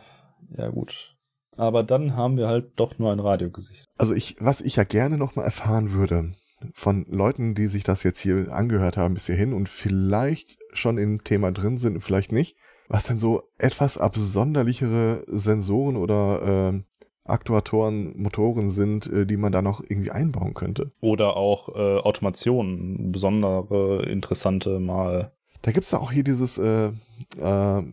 [0.55, 1.15] ja gut.
[1.57, 3.85] Aber dann haben wir halt doch nur ein Radiogesicht.
[3.97, 6.33] Also ich, was ich ja gerne noch mal erfahren würde
[6.73, 11.23] von Leuten, die sich das jetzt hier angehört haben bis hierhin und vielleicht schon im
[11.23, 12.55] Thema drin sind und vielleicht nicht,
[12.89, 16.83] was denn so etwas absonderlichere Sensoren oder äh,
[17.25, 20.91] Aktuatoren, Motoren sind, äh, die man da noch irgendwie einbauen könnte.
[20.99, 25.31] Oder auch äh, Automationen, besondere, interessante mal.
[25.61, 26.91] Da gibt's ja auch hier dieses, äh,
[27.39, 27.83] äh,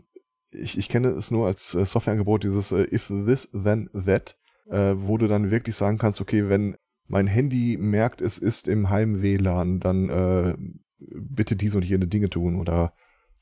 [0.50, 4.36] ich, ich kenne es nur als äh, Softwareangebot, dieses äh, If This Then That,
[4.72, 6.76] wo du dann wirklich sagen kannst, okay, wenn
[7.08, 12.54] mein Handy merkt, es ist im Heim-WLAN, dann bitte diese und jene Dinge tun.
[12.54, 12.92] Oder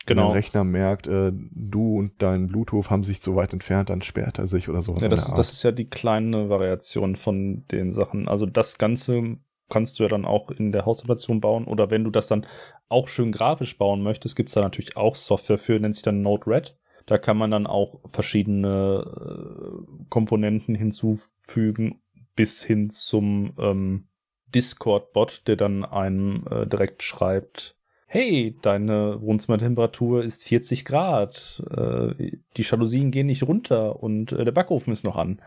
[0.08, 0.28] Genau.
[0.28, 4.38] dein Rechner merkt, äh, du und dein Bluetooth haben sich zu weit entfernt, dann sperrt
[4.38, 5.02] er sich oder sowas.
[5.02, 8.26] Ja, das, der ist, das ist ja die kleine Variation von den Sachen.
[8.26, 9.36] Also das Ganze
[9.68, 12.46] kannst du ja dann auch in der Hausautomation bauen oder wenn du das dann
[12.88, 16.74] auch schön grafisch bauen möchtest, gibt's da natürlich auch Software für, nennt sich dann Node-RED.
[17.04, 22.00] Da kann man dann auch verschiedene äh, Komponenten hinzufügen
[22.34, 24.08] bis hin zum ähm,
[24.54, 27.77] Discord-Bot, der dann einem äh, direkt schreibt,
[28.10, 34.52] hey, deine Wohnzimmertemperatur ist 40 Grad, äh, die Jalousien gehen nicht runter und äh, der
[34.52, 35.40] Backofen ist noch an.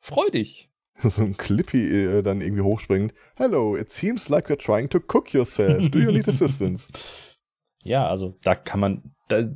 [0.00, 0.70] Freu dich.
[0.98, 3.12] so ein Clippy äh, dann irgendwie hochspringend.
[3.36, 5.90] Hello, it seems like you're trying to cook yourself.
[5.90, 6.88] Do you need assistance?
[7.82, 9.48] Ja, also da kann man, da,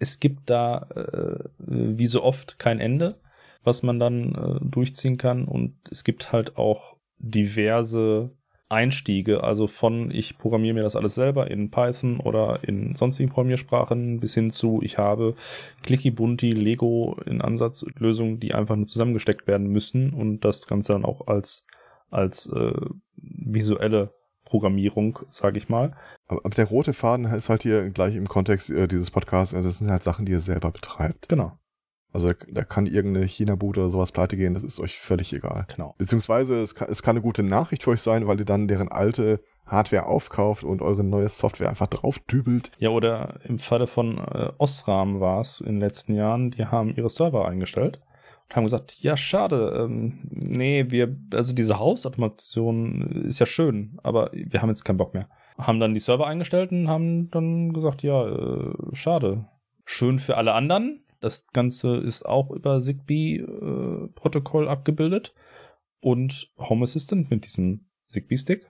[0.00, 3.20] es gibt da äh, wie so oft kein Ende,
[3.62, 8.32] was man dann äh, durchziehen kann und es gibt halt auch diverse
[8.72, 14.18] Einstiege, also von ich programmiere mir das alles selber in Python oder in sonstigen Programmiersprachen
[14.20, 15.34] bis hin zu ich habe
[15.82, 21.04] Clicky Bunti Lego in Ansatzlösungen, die einfach nur zusammengesteckt werden müssen und das Ganze dann
[21.04, 21.64] auch als
[22.10, 22.72] als äh,
[23.16, 24.14] visuelle
[24.44, 25.96] Programmierung, sage ich mal.
[26.26, 29.78] Aber, aber der rote Faden ist halt hier gleich im Kontext äh, dieses Podcasts, das
[29.78, 31.28] sind halt Sachen, die ihr selber betreibt.
[31.28, 31.58] Genau.
[32.12, 35.66] Also da, da kann irgendeine China-Boot oder sowas pleite gehen, das ist euch völlig egal.
[35.74, 35.94] Genau.
[35.98, 38.88] Beziehungsweise es kann, es kann eine gute Nachricht für euch sein, weil ihr dann deren
[38.88, 42.72] alte Hardware aufkauft und eure neue Software einfach drauf dübelt.
[42.78, 46.94] Ja, oder im Falle von äh, Osram war es in den letzten Jahren, die haben
[46.94, 48.00] ihre Server eingestellt
[48.48, 54.30] und haben gesagt, ja, schade, ähm, nee, wir, also diese Hausautomation ist ja schön, aber
[54.32, 55.28] wir haben jetzt keinen Bock mehr.
[55.58, 59.46] Haben dann die Server eingestellt und haben dann gesagt, ja, äh, schade.
[59.84, 61.01] Schön für alle anderen.
[61.22, 65.34] Das Ganze ist auch über Zigbee-Protokoll äh, abgebildet.
[66.00, 68.68] Und Home Assistant mit diesem Zigbee-Stick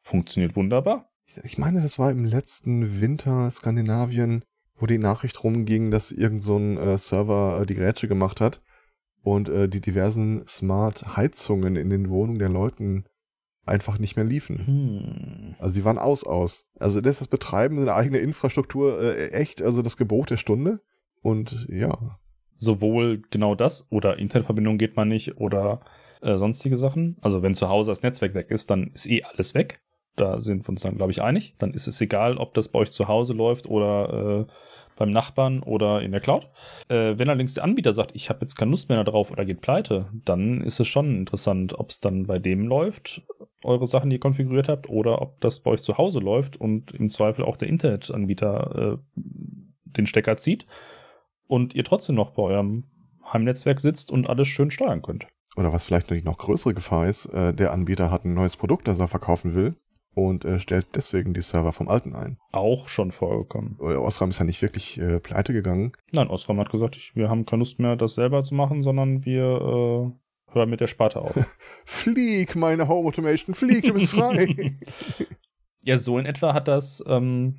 [0.00, 1.08] funktioniert wunderbar.
[1.44, 4.44] Ich meine, das war im letzten Winter Skandinavien,
[4.74, 8.62] wo die Nachricht rumging, dass irgend so ein äh, Server äh, die Grätsche gemacht hat
[9.22, 13.04] und äh, die diversen Smart-Heizungen in den Wohnungen der Leuten
[13.64, 14.66] einfach nicht mehr liefen.
[14.66, 15.54] Hm.
[15.60, 16.72] Also die waren aus aus.
[16.80, 20.80] Also das ist das Betreiben seiner eigenen Infrastruktur äh, echt, also das Gebot der Stunde.
[21.22, 22.18] Und ja.
[22.58, 25.80] Sowohl genau das oder Internetverbindung geht man nicht oder
[26.20, 27.16] äh, sonstige Sachen.
[27.20, 29.80] Also wenn zu Hause das Netzwerk weg ist, dann ist eh alles weg.
[30.14, 31.54] Da sind wir uns dann, glaube ich, einig.
[31.58, 34.52] Dann ist es egal, ob das bei euch zu Hause läuft oder äh,
[34.96, 36.48] beim Nachbarn oder in der Cloud.
[36.88, 39.60] Äh, wenn allerdings der Anbieter sagt, ich habe jetzt keine Lust mehr darauf oder geht
[39.60, 43.22] pleite, dann ist es schon interessant, ob es dann bei dem läuft,
[43.64, 46.92] eure Sachen, die ihr konfiguriert habt, oder ob das bei euch zu Hause läuft und
[46.92, 49.20] im Zweifel auch der Internetanbieter äh,
[49.84, 50.66] den Stecker zieht
[51.52, 52.84] und ihr trotzdem noch bei eurem
[53.30, 55.26] Heimnetzwerk sitzt und alles schön steuern könnt.
[55.54, 58.98] Oder was vielleicht noch größere Gefahr ist, äh, der Anbieter hat ein neues Produkt, das
[58.98, 59.76] er verkaufen will
[60.14, 62.38] und äh, stellt deswegen die Server vom alten ein.
[62.52, 63.76] Auch schon vorgekommen.
[63.80, 65.92] Äh, Osram ist ja nicht wirklich äh, pleite gegangen.
[66.12, 69.26] Nein, Osram hat gesagt, ich, wir haben keine Lust mehr, das selber zu machen, sondern
[69.26, 71.34] wir äh, hören mit der Sparte auf.
[71.84, 74.78] flieg, meine Home Automation, flieg, du bist frei.
[75.84, 77.58] ja, so in etwa hat das, ähm,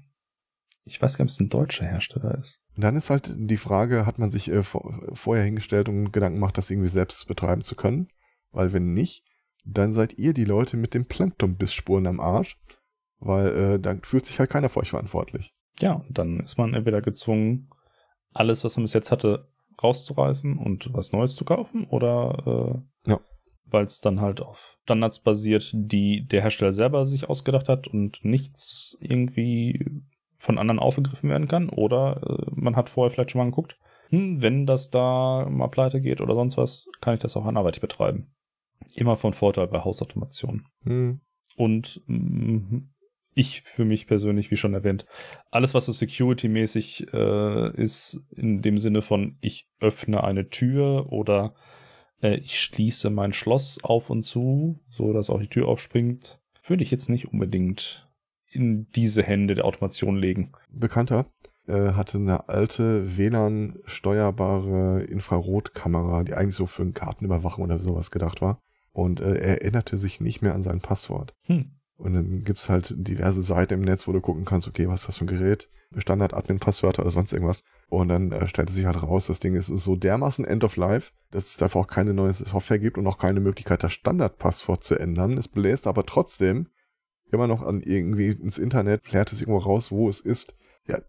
[0.85, 2.59] ich weiß gar nicht, ob es ein deutscher Hersteller ist.
[2.75, 6.39] Und dann ist halt die Frage, hat man sich äh, vor, vorher hingestellt und Gedanken
[6.39, 8.09] gemacht, das irgendwie selbst betreiben zu können?
[8.51, 9.23] Weil wenn nicht,
[9.65, 12.57] dann seid ihr die Leute mit den Plankton-Bissspuren am Arsch,
[13.19, 15.53] weil äh, dann fühlt sich halt keiner für euch verantwortlich.
[15.79, 17.69] Ja, und dann ist man entweder gezwungen,
[18.33, 19.47] alles, was man bis jetzt hatte,
[19.81, 23.19] rauszureißen und was Neues zu kaufen, oder äh, ja.
[23.65, 28.23] weil es dann halt auf Standards basiert, die der Hersteller selber sich ausgedacht hat und
[28.23, 30.03] nichts irgendwie
[30.43, 33.77] von anderen aufgegriffen werden kann, oder äh, man hat vorher vielleicht schon mal geguckt,
[34.09, 37.81] hm, wenn das da mal pleite geht oder sonst was, kann ich das auch anderweitig
[37.81, 38.33] betreiben
[38.95, 40.65] immer von Vorteil bei Hausautomation.
[40.83, 41.21] Hm.
[41.55, 42.81] Und mh,
[43.35, 45.05] ich für mich persönlich, wie schon erwähnt,
[45.51, 51.55] alles, was so security-mäßig äh, ist, in dem Sinne von ich öffne eine Tür oder
[52.21, 56.83] äh, ich schließe mein Schloss auf und zu, so dass auch die Tür aufspringt, würde
[56.83, 58.02] ich jetzt nicht unbedingt
[58.53, 60.51] in diese Hände der Automation legen.
[60.69, 61.25] Bekannter
[61.67, 68.41] äh, hatte eine alte WLAN-steuerbare Infrarotkamera, die eigentlich so für eine Kartenüberwachung oder sowas gedacht
[68.41, 68.59] war
[68.93, 71.35] und äh, er erinnerte sich nicht mehr an sein Passwort.
[71.43, 71.71] Hm.
[71.97, 75.07] Und dann gibt's halt diverse Seiten im Netz, wo du gucken kannst, okay, was ist
[75.09, 75.69] das für ein Gerät?
[75.95, 77.63] Standard-Admin-Passwörter oder sonst irgendwas.
[77.87, 81.11] Und dann äh, stellte sich halt raus, das Ding ist so dermaßen End of Life,
[81.31, 84.95] dass es einfach auch keine neue Software gibt und auch keine Möglichkeit, das Standard-Passwort zu
[84.95, 85.37] ändern.
[85.37, 86.67] Es bläst aber trotzdem
[87.33, 90.55] immer noch an irgendwie ins Internet, plärt es irgendwo raus, wo es ist.
[90.85, 90.99] Ja,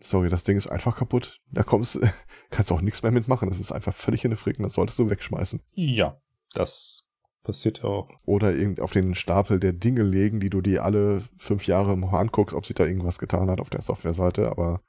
[0.00, 1.40] sorry, das Ding ist einfach kaputt.
[1.50, 2.00] Da kommst,
[2.50, 3.48] kannst du auch nichts mehr mitmachen.
[3.48, 4.62] Das ist einfach völlig in der Fricken.
[4.62, 5.60] Das solltest du wegschmeißen.
[5.74, 6.20] Ja,
[6.52, 7.04] das
[7.42, 8.10] passiert ja auch.
[8.24, 12.18] Oder irgend auf den Stapel der Dinge legen, die du dir alle fünf Jahre mal
[12.18, 14.50] anguckst, ob sich da irgendwas getan hat auf der Softwareseite.
[14.50, 14.82] Aber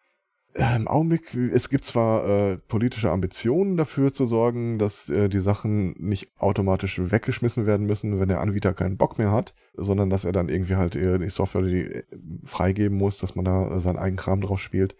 [0.53, 5.93] im Augenblick, es gibt zwar äh, politische Ambitionen dafür zu sorgen, dass äh, die Sachen
[5.97, 10.33] nicht automatisch weggeschmissen werden müssen, wenn der Anbieter keinen Bock mehr hat, sondern dass er
[10.33, 12.03] dann irgendwie halt die Software die äh,
[12.43, 14.95] freigeben muss, dass man da seinen eigenen Kram drauf spielt.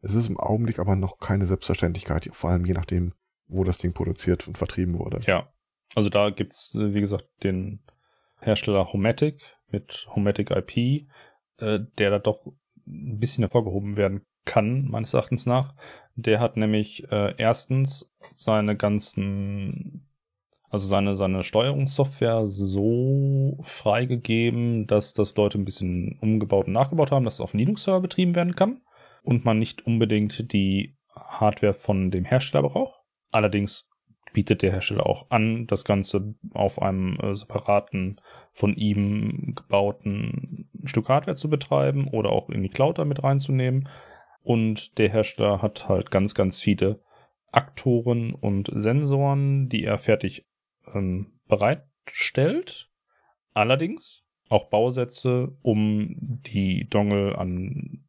[0.00, 3.12] Es ist im Augenblick aber noch keine Selbstverständlichkeit, vor allem je nachdem,
[3.46, 5.20] wo das Ding produziert und vertrieben wurde.
[5.26, 5.48] Ja,
[5.94, 7.84] also da gibt's äh, wie gesagt, den
[8.40, 11.06] Hersteller Homatic mit Homatic IP,
[11.58, 12.46] äh, der da doch
[12.86, 15.74] ein bisschen hervorgehoben werden kann, meines Erachtens nach.
[16.16, 20.08] Der hat nämlich äh, erstens seine ganzen,
[20.70, 27.24] also seine, seine Steuerungssoftware so freigegeben, dass das Leute ein bisschen umgebaut und nachgebaut haben,
[27.24, 28.80] dass es auf Linux-Server betrieben werden kann
[29.22, 33.00] und man nicht unbedingt die Hardware von dem Hersteller braucht.
[33.30, 33.88] Allerdings
[34.32, 38.20] bietet der Hersteller auch an, das Ganze auf einem äh, separaten,
[38.52, 43.88] von ihm gebauten Stück Hardware zu betreiben oder auch in die Cloud damit reinzunehmen.
[44.42, 47.00] Und der Hersteller hat halt ganz, ganz viele
[47.50, 50.46] Aktoren und Sensoren, die er fertig
[50.94, 52.90] ähm, bereitstellt.
[53.54, 58.04] Allerdings auch Bausätze, um die Dongle an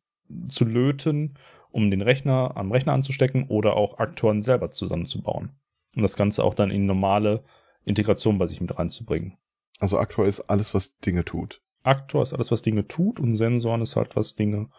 [0.48, 1.38] zu löten,
[1.72, 5.52] um den Rechner am Rechner anzustecken oder auch Aktoren selber zusammenzubauen.
[5.96, 7.44] Und das Ganze auch dann in normale
[7.86, 9.38] Integration bei sich mit reinzubringen.
[9.80, 11.62] Also Aktor ist alles, was Dinge tut.
[11.84, 14.70] Aktor ist alles, was Dinge tut und Sensoren ist halt, was Dinge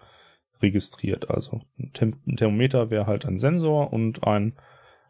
[0.63, 1.31] registriert.
[1.31, 4.55] Also ein, Tem ein Thermometer wäre halt ein Sensor und ein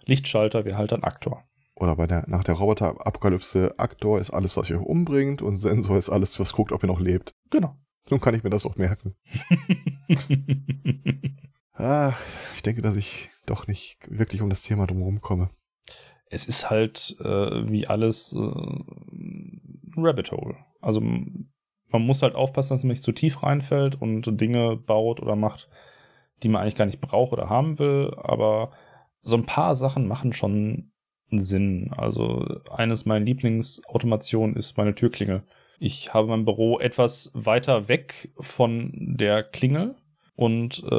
[0.05, 1.45] Lichtschalter wäre halt ein Aktor.
[1.75, 6.11] Oder bei der, nach der Roboterapokalypse, Aktor ist alles, was euch umbringt und Sensor ist
[6.11, 7.35] alles, was guckt, ob ihr noch lebt.
[7.49, 7.75] Genau.
[8.11, 9.15] Nun kann ich mir das auch merken.
[11.75, 12.13] ah,
[12.55, 15.49] ich denke, dass ich doch nicht wirklich um das Thema drumherum komme.
[16.27, 18.39] Es ist halt äh, wie alles äh,
[19.97, 20.57] Rabbit Hole.
[20.81, 21.03] Also
[21.91, 25.69] man muss halt aufpassen, dass man nicht zu tief reinfällt und Dinge baut oder macht,
[26.43, 28.13] die man eigentlich gar nicht braucht oder haben will.
[28.17, 28.71] Aber
[29.23, 30.91] so ein paar Sachen machen schon
[31.31, 31.93] Sinn.
[31.97, 35.43] Also eines meiner Lieblingsautomationen ist meine Türklingel.
[35.79, 39.97] Ich habe mein Büro etwas weiter weg von der Klingel
[40.35, 40.91] und äh,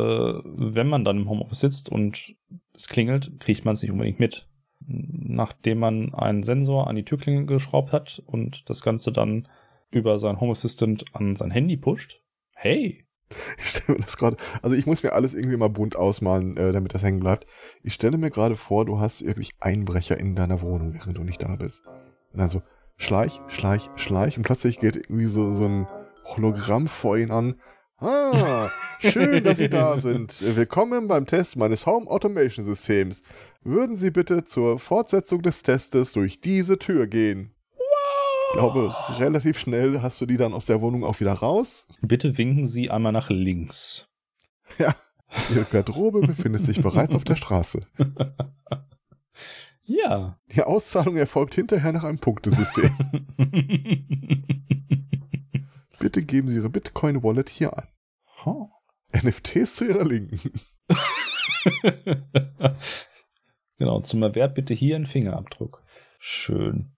[0.44, 2.36] wenn man dann im Homeoffice sitzt und
[2.74, 4.48] es klingelt, kriegt man es nicht unbedingt mit.
[4.80, 9.48] Nachdem man einen Sensor an die Türklingel geschraubt hat und das Ganze dann
[9.92, 12.22] über sein Home Assistant an sein Handy pusht,
[12.56, 13.06] hey,
[13.58, 16.72] ich stelle mir das gerade, also ich muss mir alles irgendwie mal bunt ausmalen, äh,
[16.72, 17.46] damit das hängen bleibt.
[17.84, 21.42] Ich stelle mir gerade vor, du hast wirklich Einbrecher in deiner Wohnung, während du nicht
[21.42, 21.84] da bist.
[22.34, 22.62] Und also
[22.98, 25.88] schleich, schleich, schleich und plötzlich geht irgendwie so, so ein
[26.26, 27.56] Hologramm vor ihn an.
[27.98, 28.70] Ah,
[29.00, 30.42] schön, dass Sie da sind.
[30.56, 33.22] Willkommen beim Test meines Home Automation Systems.
[33.64, 37.54] Würden Sie bitte zur Fortsetzung des Testes durch diese Tür gehen?
[38.52, 41.88] Ich glaube, relativ schnell hast du die dann aus der Wohnung auch wieder raus.
[42.02, 44.10] Bitte winken Sie einmal nach links.
[44.78, 44.94] Ja,
[45.50, 47.82] Ihre Garderobe befindet sich bereits auf der Straße.
[49.84, 50.40] Ja.
[50.54, 52.96] Die Auszahlung erfolgt hinterher nach einem Punktesystem.
[56.00, 57.88] Bitte geben Sie Ihre Bitcoin-Wallet hier an.
[58.46, 58.70] Huh.
[59.12, 60.40] NFTs zu Ihrer Linken.
[63.78, 65.84] genau, zum Erwerb bitte hier einen Fingerabdruck.
[66.20, 66.96] Schön.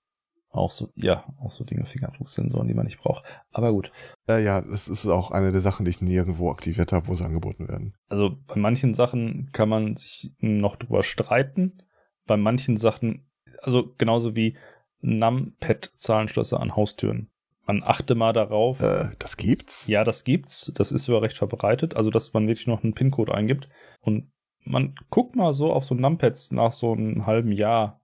[0.53, 3.25] Auch so, ja, auch so Dinge, Fingerabdrucksensoren, die man nicht braucht.
[3.51, 3.91] Aber gut.
[4.29, 7.25] Äh, ja, das ist auch eine der Sachen, die ich nirgendwo aktiviert habe, wo sie
[7.25, 7.95] angeboten werden.
[8.07, 11.81] Also bei manchen Sachen kann man sich noch drüber streiten.
[12.27, 13.27] Bei manchen Sachen,
[13.63, 14.55] also genauso wie
[15.01, 17.31] Numpad-Zahlenschlösser an Haustüren.
[17.65, 18.79] Man achte mal darauf.
[18.79, 19.87] Äh, das gibt's?
[19.87, 20.71] Ja, das gibt's.
[20.75, 21.95] Das ist sogar recht verbreitet.
[21.95, 23.69] Also, dass man wirklich noch einen PIN-Code eingibt.
[24.01, 24.31] Und
[24.65, 28.02] man guckt mal so auf so Numpads nach so einem halben Jahr,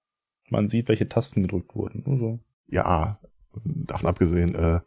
[0.52, 2.04] man sieht, welche Tasten gedrückt wurden.
[2.06, 2.40] Also.
[2.68, 3.20] Ja,
[3.66, 4.80] davon abgesehen, äh,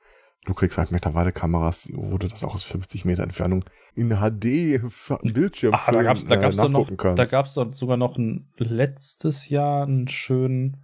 [0.45, 5.75] du kriegst halt mittlerweile Kameras, wo du das auch aus 50 Meter Entfernung in HD-Bildschirm
[5.75, 7.19] Ah, da gab's, da gab's noch, nachgucken kannst.
[7.19, 10.79] da gab's doch sogar noch ein letztes Jahr einen schönen,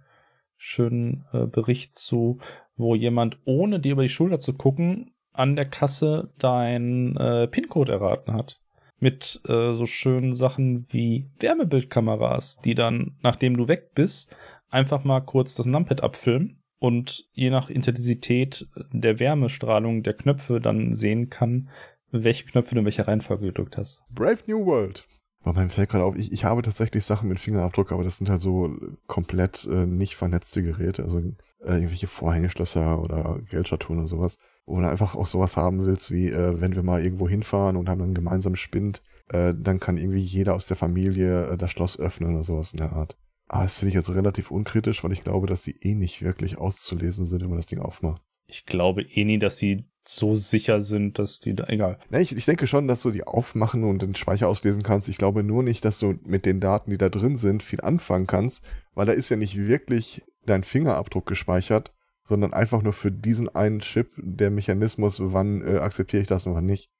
[0.57, 2.39] schönen äh, Bericht zu,
[2.75, 7.91] wo jemand, ohne dir über die Schulter zu gucken, an der Kasse dein äh, PIN-Code
[7.91, 8.59] erraten hat.
[9.01, 14.35] Mit äh, so schönen Sachen wie Wärmebildkameras, die dann, nachdem du weg bist,
[14.69, 20.93] einfach mal kurz das Numpad abfilmen und je nach Intensität der Wärmestrahlung der Knöpfe dann
[20.93, 21.69] sehen kann,
[22.11, 24.01] welche Knöpfe du in welcher Reihenfolge gedrückt hast.
[24.09, 25.05] Brave New World.
[25.41, 28.29] Aber mir fällt gerade auf, ich, ich habe tatsächlich Sachen mit Fingerabdruck, aber das sind
[28.29, 28.75] halt so
[29.07, 34.89] komplett äh, nicht vernetzte Geräte, also äh, irgendwelche Vorhängeschlösser oder Geldschatulen oder sowas, wo du
[34.89, 38.13] einfach auch sowas haben willst, wie äh, wenn wir mal irgendwo hinfahren und haben dann
[38.13, 42.43] gemeinsam Spind, äh, dann kann irgendwie jeder aus der Familie äh, das Schloss öffnen oder
[42.43, 43.17] sowas in der Art.
[43.49, 46.57] Aber das finde ich jetzt relativ unkritisch, weil ich glaube, dass sie eh nicht wirklich
[46.57, 48.21] auszulesen sind, wenn man das Ding aufmacht.
[48.47, 51.99] Ich glaube eh nie, dass sie so sicher sind, dass die da, egal.
[52.09, 55.09] Ne, ich, ich denke schon, dass du die aufmachen und den Speicher auslesen kannst.
[55.09, 58.27] Ich glaube nur nicht, dass du mit den Daten, die da drin sind, viel anfangen
[58.27, 61.93] kannst, weil da ist ja nicht wirklich dein Fingerabdruck gespeichert,
[62.23, 66.53] sondern einfach nur für diesen einen Chip der Mechanismus, wann äh, akzeptiere ich das und
[66.55, 66.91] wann nicht.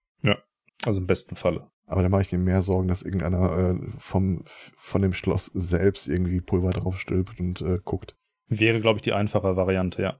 [0.83, 1.69] Also im besten Falle.
[1.89, 6.07] Aber da mache ich mir mehr Sorgen, dass irgendeiner äh, vom, von dem Schloss selbst
[6.07, 8.15] irgendwie Pulver drauf stülpt und äh, guckt.
[8.47, 10.19] Wäre, glaube ich, die einfache Variante, ja.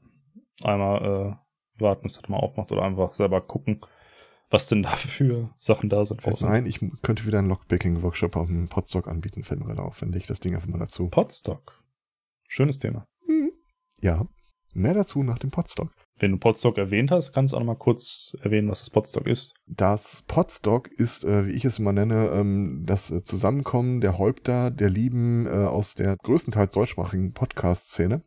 [0.64, 1.38] Einmal
[1.78, 3.82] äh, warten, bis das mal aufmacht oder einfach selber gucken,
[4.50, 6.24] was denn da für Sachen da sind.
[6.24, 9.84] Fällt mir ein, ich könnte wieder einen Lockpicking-Workshop auf dem Podstock anbieten, fällt mir gerade
[9.84, 10.00] auf.
[10.00, 11.08] Dann lege ich das Ding einfach mal dazu.
[11.10, 11.84] Podstock.
[12.48, 13.08] Schönes Thema.
[14.02, 14.26] Ja,
[14.74, 15.92] mehr dazu nach dem Podstock.
[16.22, 19.26] Wenn du Podstock erwähnt hast, kannst du auch noch mal kurz erwähnen, was das Podstock
[19.26, 19.54] ist.
[19.68, 24.70] Das Podstock ist, äh, wie ich es immer nenne, ähm, das äh, Zusammenkommen der Häupter,
[24.70, 28.22] der Lieben äh, aus der größtenteils deutschsprachigen Podcast-Szene,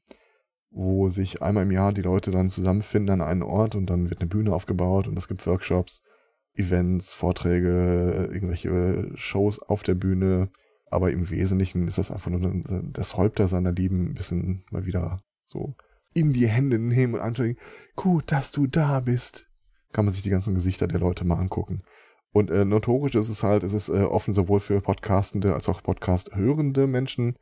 [0.70, 4.20] wo sich einmal im Jahr die Leute dann zusammenfinden an einem Ort und dann wird
[4.20, 6.02] eine Bühne aufgebaut und es gibt Workshops,
[6.54, 10.48] Events, Vorträge, irgendwelche Shows auf der Bühne.
[10.90, 12.62] Aber im Wesentlichen ist das einfach nur
[12.92, 15.16] das Häupter seiner Lieben ein bisschen mal wieder
[15.46, 15.74] so
[16.14, 17.56] in die Hände nehmen und anschauen.
[17.96, 19.48] Gut, dass du da bist.
[19.92, 21.82] Kann man sich die ganzen Gesichter der Leute mal angucken.
[22.32, 25.82] Und äh, notorisch ist es halt, es ist äh, offen sowohl für Podcastende als auch
[25.82, 27.36] Podcast-hörende Menschen.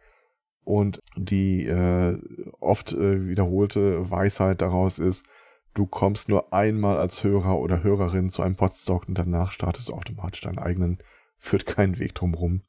[0.65, 2.19] Und die äh,
[2.59, 5.27] oft äh, wiederholte Weisheit daraus ist,
[5.75, 9.95] du kommst nur einmal als Hörer oder Hörerin zu einem Podstock und danach startest du
[9.95, 10.99] automatisch deinen eigenen,
[11.39, 12.63] führt keinen Weg drumrum.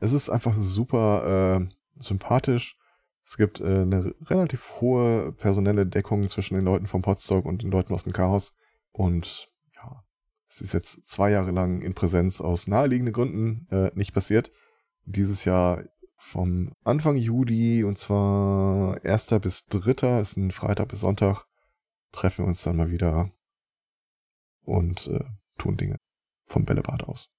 [0.00, 1.68] Es ist einfach super äh,
[2.02, 2.76] sympathisch
[3.24, 7.70] es gibt äh, eine relativ hohe personelle Deckung zwischen den Leuten vom Podstock und den
[7.70, 8.56] Leuten aus dem Chaos.
[8.90, 10.04] Und ja,
[10.48, 14.50] es ist jetzt zwei Jahre lang in Präsenz aus naheliegenden Gründen äh, nicht passiert.
[15.04, 15.84] Dieses Jahr
[16.16, 19.28] vom Anfang Juli und zwar 1.
[19.40, 20.20] bis 3.
[20.20, 21.46] ist ein Freitag bis Sonntag,
[22.12, 23.30] treffen wir uns dann mal wieder
[24.62, 25.24] und äh,
[25.58, 25.96] tun Dinge
[26.46, 27.34] vom Bällebad aus.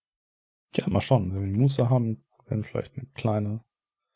[0.76, 1.34] Ja, mal schauen.
[1.34, 3.64] Wenn wir die Muße haben, werden vielleicht eine kleine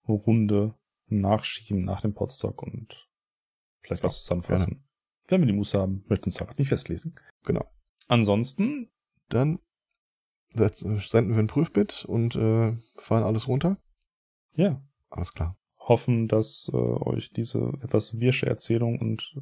[0.07, 0.76] Runde
[1.07, 3.07] nachschieben nach dem Podstock und
[3.81, 4.73] vielleicht was zusammenfassen.
[4.73, 4.83] Gerne.
[5.27, 7.15] Wenn wir die Muße haben, möchten wir uns daran nicht festlesen.
[7.43, 7.65] Genau.
[8.07, 8.89] Ansonsten.
[9.29, 9.59] Dann
[10.49, 13.77] senden wir ein Prüfbit und äh, fahren alles runter.
[14.55, 14.81] Ja.
[15.09, 15.57] Alles klar.
[15.79, 19.35] Hoffen, dass äh, euch diese etwas wirsche Erzählung und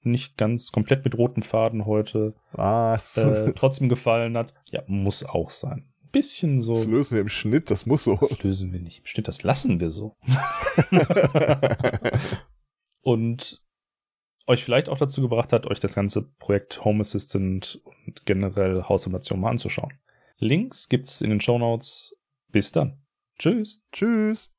[0.00, 3.16] nicht ganz komplett mit roten Faden heute Was?
[3.18, 4.54] Äh, trotzdem gefallen hat.
[4.70, 6.72] Ja, muss auch sein bisschen so.
[6.72, 8.16] Das lösen wir im Schnitt, das muss so.
[8.16, 10.16] Das lösen wir nicht im Schnitt, das lassen wir so.
[13.02, 13.62] und
[14.46, 19.40] euch vielleicht auch dazu gebracht hat, euch das ganze Projekt Home Assistant und generell Hausautomation
[19.40, 19.92] mal anzuschauen.
[20.38, 22.16] Links gibt's in den Show Notes.
[22.48, 23.02] Bis dann.
[23.38, 23.82] Tschüss.
[23.92, 24.54] Tschüss.